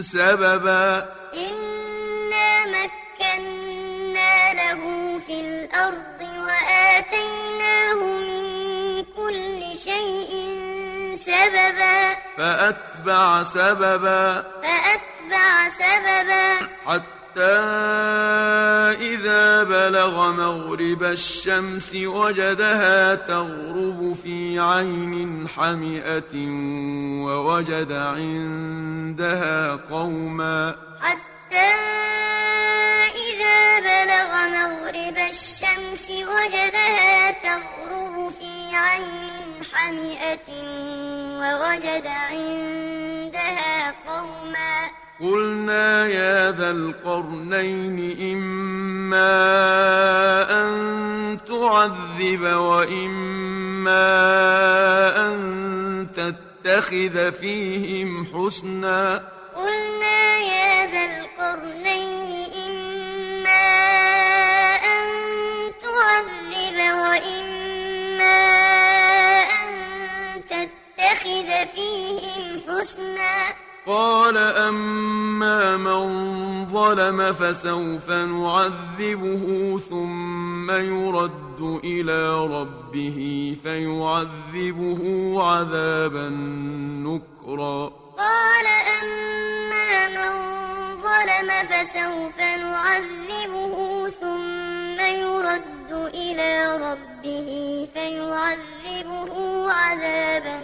سببا 0.02 1.10
إنا 1.34 2.66
مكنا 2.66 4.54
له 4.54 4.82
في 5.28 5.40
الأرض 5.40 6.22
وآتيناه 6.22 8.00
من 8.04 8.44
كل 9.04 9.78
شيء 9.78 10.32
سببا 11.16 12.16
فأتبع 12.38 13.44
سببا 13.44 14.44
فأتبع 14.64 15.70
سببا 15.70 16.68
حتى 16.86 17.19
إذا 19.02 19.64
بلغ 19.64 20.32
مغرب 20.32 21.04
الشمس 21.04 21.96
وجدها 21.96 23.16
تغرب 23.16 24.14
في 24.24 24.60
عين 24.60 25.48
حمئة 25.48 26.34
ووجد 27.26 27.92
عندها 27.92 29.76
قوما. 29.76 30.76
حتى 31.02 31.72
إذا 33.16 33.80
بلغ 33.80 34.32
مغرب 34.58 35.18
الشمس 35.18 36.08
وجدها 36.10 37.32
تغرب 37.32 38.32
في 38.40 38.76
عين 38.76 39.64
حمئة 39.74 40.50
ووجد 41.40 42.08
عندها 42.08 43.92
قوما. 44.08 44.90
قلنا 45.20 46.08
يا 46.08 46.52
ذا 46.52 46.72
القرنين 46.72 47.98
إما 48.34 49.32
أن 50.62 50.70
تعذب 51.48 52.42
وإما 52.42 54.08
أن 55.28 56.08
تتخذ 56.16 57.32
فيهم 57.32 58.26
حسنا. 58.26 59.24
قلنا 59.56 60.40
يا 60.40 60.92
ذا 60.92 61.04
القرنين 61.20 62.32
إما 62.68 63.66
أن 64.76 65.06
تعذب 65.84 66.78
وإما 67.04 68.40
أن 69.44 69.72
تتخذ 70.48 71.50
فيهم 71.76 72.62
حسنا. 72.68 73.69
قال 73.90 74.38
أما 74.38 75.78
من 75.78 76.66
ظلم 76.66 77.34
فسوف 77.34 78.10
نعذبه 78.10 79.78
ثم 79.90 80.72
يرد 80.72 81.80
إلى 81.84 82.30
ربه 82.48 83.20
فيعذبه 83.64 85.02
عذابا 85.44 86.30
نكرا. 87.06 87.92
قال 88.18 88.68
أما 89.02 89.90
من 90.18 90.34
ظلم 91.02 91.50
فسوف 91.70 92.40
نعذبه 92.40 94.10
ثم 94.10 95.00
يرد 95.00 95.92
إلى 96.14 96.78
ربه 96.78 97.50
فيعذبه 97.94 99.34
عذابا 99.72 100.62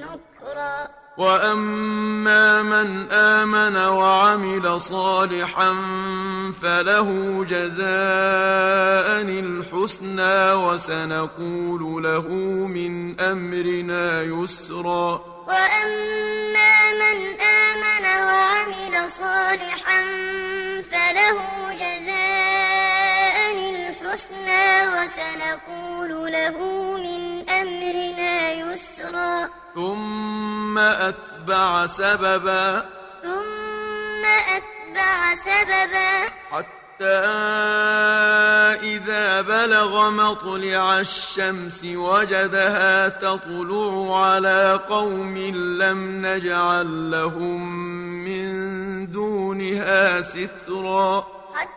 نكرا. 0.00 1.05
وأما 1.16 2.62
من 2.62 3.12
آمن 3.12 3.76
وعمل 3.76 4.80
صالحا 4.80 5.74
فله 6.62 7.08
جزاء 7.44 9.22
الحسنى 9.22 10.52
وسنقول 10.52 12.02
له 12.02 12.28
من 12.68 13.20
أمرنا 13.20 14.22
يسرا 14.22 15.24
وأما 15.48 16.92
من 16.92 17.40
آمن 17.40 18.04
وعمل 18.28 19.10
صالحا 19.10 20.02
فله 20.92 21.38
جزاء 21.72 22.25
الحسنى 24.16 24.88
وسنقول 24.96 26.32
له 26.32 26.56
من 26.96 27.50
أمرنا 27.50 28.52
يسرا. 28.52 29.48
ثم 29.74 30.78
أتبع 30.78 31.86
سببا 31.86 32.84
ثم 33.22 34.24
أتبع 34.56 35.34
سببا. 35.44 36.12
حتى 36.50 37.18
إذا 38.96 39.40
بلغ 39.40 40.10
مطلع 40.10 40.98
الشمس 40.98 41.84
وجدها 41.84 43.08
تطلع 43.08 44.24
على 44.24 44.80
قوم 44.88 45.38
لم 45.80 46.26
نجعل 46.26 47.10
لهم 47.10 47.60
من 48.24 48.46
دونها 49.12 50.20
سترا. 50.20 51.26
حتى 51.54 51.76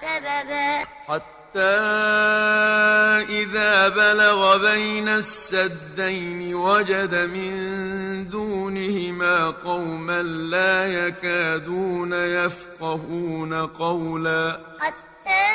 سببا. 0.00 0.86
حتى 1.08 1.76
إذا 3.28 3.88
بلغ 3.88 4.56
بين 4.56 5.08
السدين 5.08 6.54
وجد 6.54 7.14
من 7.14 8.28
دونهما 8.28 9.50
قوما 9.50 10.22
لا 10.22 10.86
يكادون 10.86 12.12
يفقهون 12.12 13.66
قولا. 13.66 14.60
حتى 14.80 15.46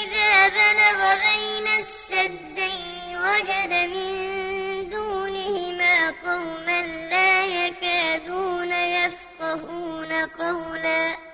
إذا 0.00 0.48
بلغ 0.48 1.00
بين 1.26 1.66
السدين 1.78 3.16
وجد 3.26 3.72
من 3.94 4.14
دونهما 4.90 6.10
قوما 6.24 6.82
لا 7.10 7.44
يكادون 7.44 8.72
يفقهون 8.72 10.12
قولا. 10.12 11.33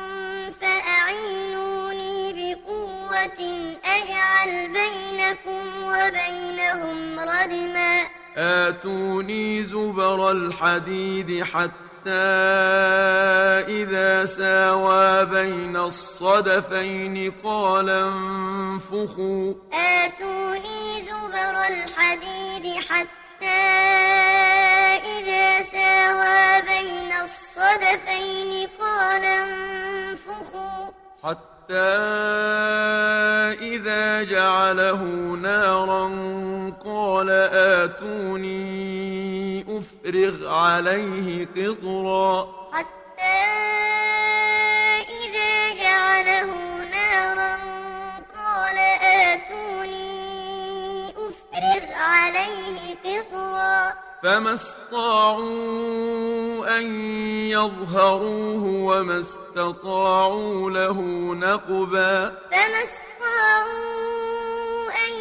أجعل 3.85 4.67
بينكم 4.67 5.83
وبينهم 5.83 7.19
ردما. 7.19 8.03
آتوني 8.37 9.63
زبر 9.63 10.31
الحديد 10.31 11.43
حتى 11.43 12.11
إذا 13.67 14.25
ساوى 14.25 15.25
بين 15.25 15.77
الصدفين 15.77 17.33
قال 17.43 17.89
انفخوا. 17.89 19.53
آتوني 19.73 21.01
زبر 21.01 21.55
الحديد 21.69 22.65
حتى 22.89 23.61
إذا 25.17 25.61
ساوى 25.61 26.61
بين 26.61 27.11
الصدفين 27.23 28.67
قال 28.79 29.23
انفخوا. 29.23 30.89
حتى 31.71 32.01
إذا 33.61 34.23
جعله 34.23 35.03
نارا 35.41 36.07
قال 36.85 37.29
آتوني 37.79 38.61
أفرغ 39.61 40.47
عليه 40.53 41.47
قطرا 41.57 42.47
حتى 42.73 43.39
إذا 45.23 45.83
جعله 45.83 46.51
نارا 46.91 47.55
قال 48.35 48.77
آتوني 49.01 50.11
أفرغ 51.09 51.93
عليه 51.95 52.95
قطرا 53.05 54.10
فما 54.23 54.53
استطاعوا 54.53 55.47
أن 56.77 56.85
يظهروه 57.49 58.63
وما 58.63 59.19
استطاعوا 59.19 60.69
له 60.69 61.01
نقبا 61.35 62.29
فما 62.51 62.83
استطاعوا 62.83 63.81
أن 65.07 65.13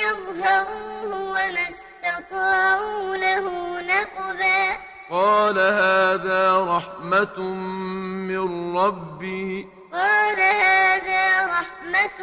يظهروه 0.00 1.30
وما 1.30 1.66
استطاعوا 1.68 3.16
له 3.16 3.46
نقبا 3.80 4.78
قال 5.10 5.58
هذا 5.58 6.60
رحمة 6.60 7.40
من 8.28 8.76
ربي 8.76 9.68
قال 9.92 10.40
هذا 10.40 11.46
رحمة 11.46 12.20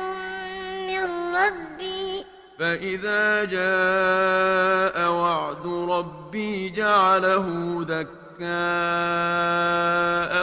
من 0.88 1.36
ربي 1.36 2.26
فإذا 2.60 3.44
جاء 3.44 5.12
وعد 5.12 5.68
ربي 5.68 6.70
جعله 6.70 7.46
دكاء 7.84 8.48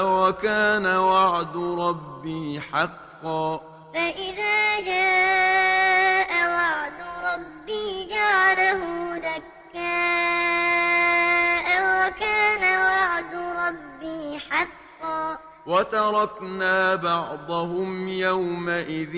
وكان 0.04 0.86
وعد 0.86 1.56
ربي 1.56 2.60
حقا 2.60 3.60
فإذا 3.94 4.80
جاء 4.80 5.73
وتركنا 15.66 16.94
بعضهم 16.94 18.08
يومئذ 18.08 19.14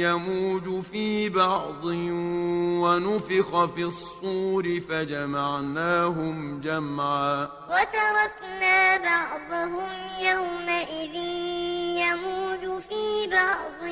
يموج 0.00 0.82
في 0.82 1.28
بعض 1.28 1.84
ونفخ 2.82 3.64
في 3.64 3.84
الصور 3.84 4.80
فجمعناهم 4.88 6.60
جمعا. 6.60 7.48
وتركنا 7.68 8.96
بعضهم 8.96 9.92
يومئذ 10.20 11.14
يموج 12.00 12.80
في 12.82 13.30
بعض 13.30 13.82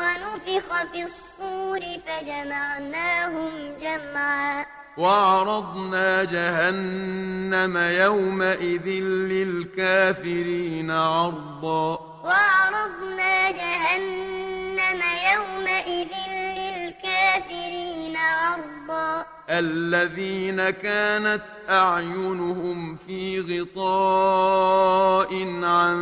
ونفخ 0.00 0.82
في 0.92 1.02
الصور 1.04 1.80
فجمعناهم 2.06 3.52
جمعا. 3.80 4.66
وعرضنا 4.98 6.24
جهنم 6.24 7.76
يومئذ 7.76 8.86
للكافرين 9.32 10.90
عرضا. 10.90 11.98
وعرضنا 12.24 13.50
جهنم 13.50 15.02
يومئذ 15.34 16.12
للكافرين 16.58 18.16
عرضا. 18.16 19.26
الذين 19.50 20.70
كانت 20.70 21.42
أعينهم 21.70 22.96
في 22.96 23.40
غطاء 23.40 25.32
عن 25.64 25.98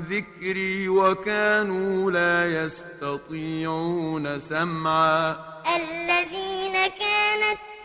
ذكري 0.00 0.88
وكانوا 0.88 2.10
لا 2.10 2.64
يستطيعون 2.64 4.38
سمعا. 4.38 5.36
الذين 5.76 6.72
كانت 6.72 7.69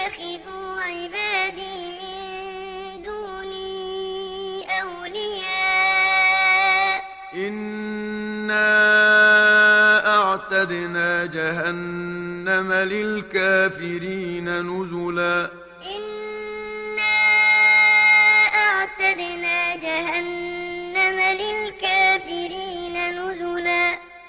أن 0.00 0.06
يتخذوا 0.06 0.80
عبادي 0.80 1.90
من 1.90 3.02
دوني 3.02 4.64
أولياء. 4.82 5.84
إنا 7.34 8.70
أعتدنا 10.16 11.26
جهنم 11.26 12.72
للكافرين 12.72 14.48
نزلا. 14.60 15.50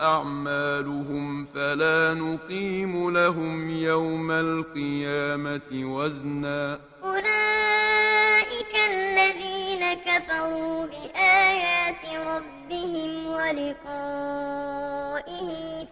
أعمالهم 0.00 1.44
فلا 1.44 2.14
نقيم 2.14 3.10
لهم 3.10 3.70
يوم 3.70 4.30
القيامة 4.30 5.70
وزنا. 5.72 6.78
أولئك 7.04 8.74
الذين 8.90 9.94
كفروا 9.94 10.86
بآيات 10.86 12.04
ربهم 12.26 13.26
ولقائه 13.26 14.56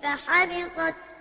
فحبطت 0.02 0.94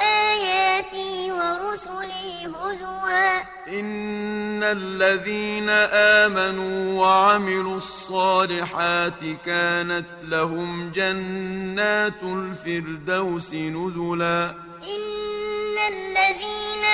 آياتي 0.00 1.32
ورسلي 1.32 2.46
هزوا. 2.46 3.40
إن 3.68 4.62
الذين 4.62 5.68
آمنوا 5.70 7.00
وعملوا 7.00 7.76
الصالحات 7.76 9.20
كانت 9.46 10.06
لهم 10.22 10.92
جنات 10.92 12.22
الفردوس 12.22 13.54
نزلا. 13.54 14.54
إن 14.82 15.76
الذين 15.92 16.84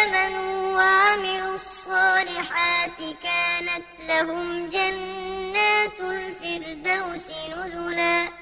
آمنوا 0.00 0.76
وعملوا 0.76 1.54
الصالحات 1.54 2.98
كانت 3.22 3.86
لهم 4.08 4.70
جنات 4.70 6.00
الفردوس 6.00 7.28
نزلا. 7.50 8.41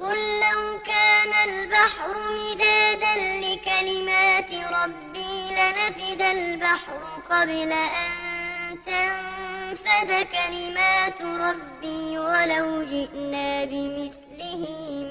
قل 0.00 0.40
لو 0.40 0.78
كان 0.78 1.48
البحر 1.48 2.14
مدادا 2.30 3.14
لكلمات 3.16 4.50
ربي 4.52 5.50
لنفد 5.50 6.20
البحر 6.20 7.02
قبل 7.30 7.72
أن 7.72 8.78
تنفد 8.86 10.26
كلمات 10.32 11.22
ربي 11.22 12.18
ولو 12.18 12.82
جئنا 12.84 13.64
بمثله 13.64 14.64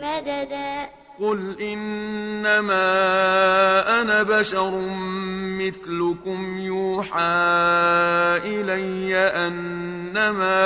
مددا. 0.03 0.89
قل 1.19 1.61
إنما 1.61 2.81
أنا 4.01 4.23
بشر 4.23 4.71
مثلكم 5.57 6.59
يوحى 6.59 7.19
إلي 8.45 9.17
أنما 9.17 10.57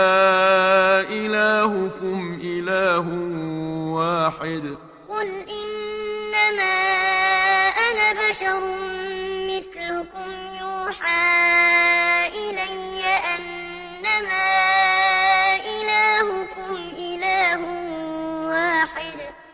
إلهكم 1.10 2.40
إله 2.44 3.08
واحد. 3.96 4.76
قل 5.10 5.30
إنما 5.30 6.76
أنا 7.88 8.30
بشر 8.30 8.62
مثلكم 9.48 10.30
يوحى 10.62 11.32
إلي 12.28 13.04
أنما 13.36 15.01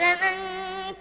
فمن 0.00 0.38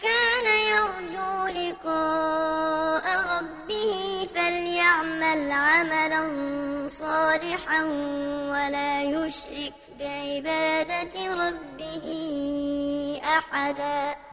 كان 0.01 0.47
يرجو 0.67 1.47
لقاء 1.47 3.05
ربه 3.37 4.27
فليعمل 4.35 5.51
عملا 5.51 6.23
صالحا 6.89 7.83
ولا 8.51 9.01
يشرك 9.03 9.73
بعبادة 9.99 11.15
ربه 11.33 12.07
أحدا. 13.23 14.28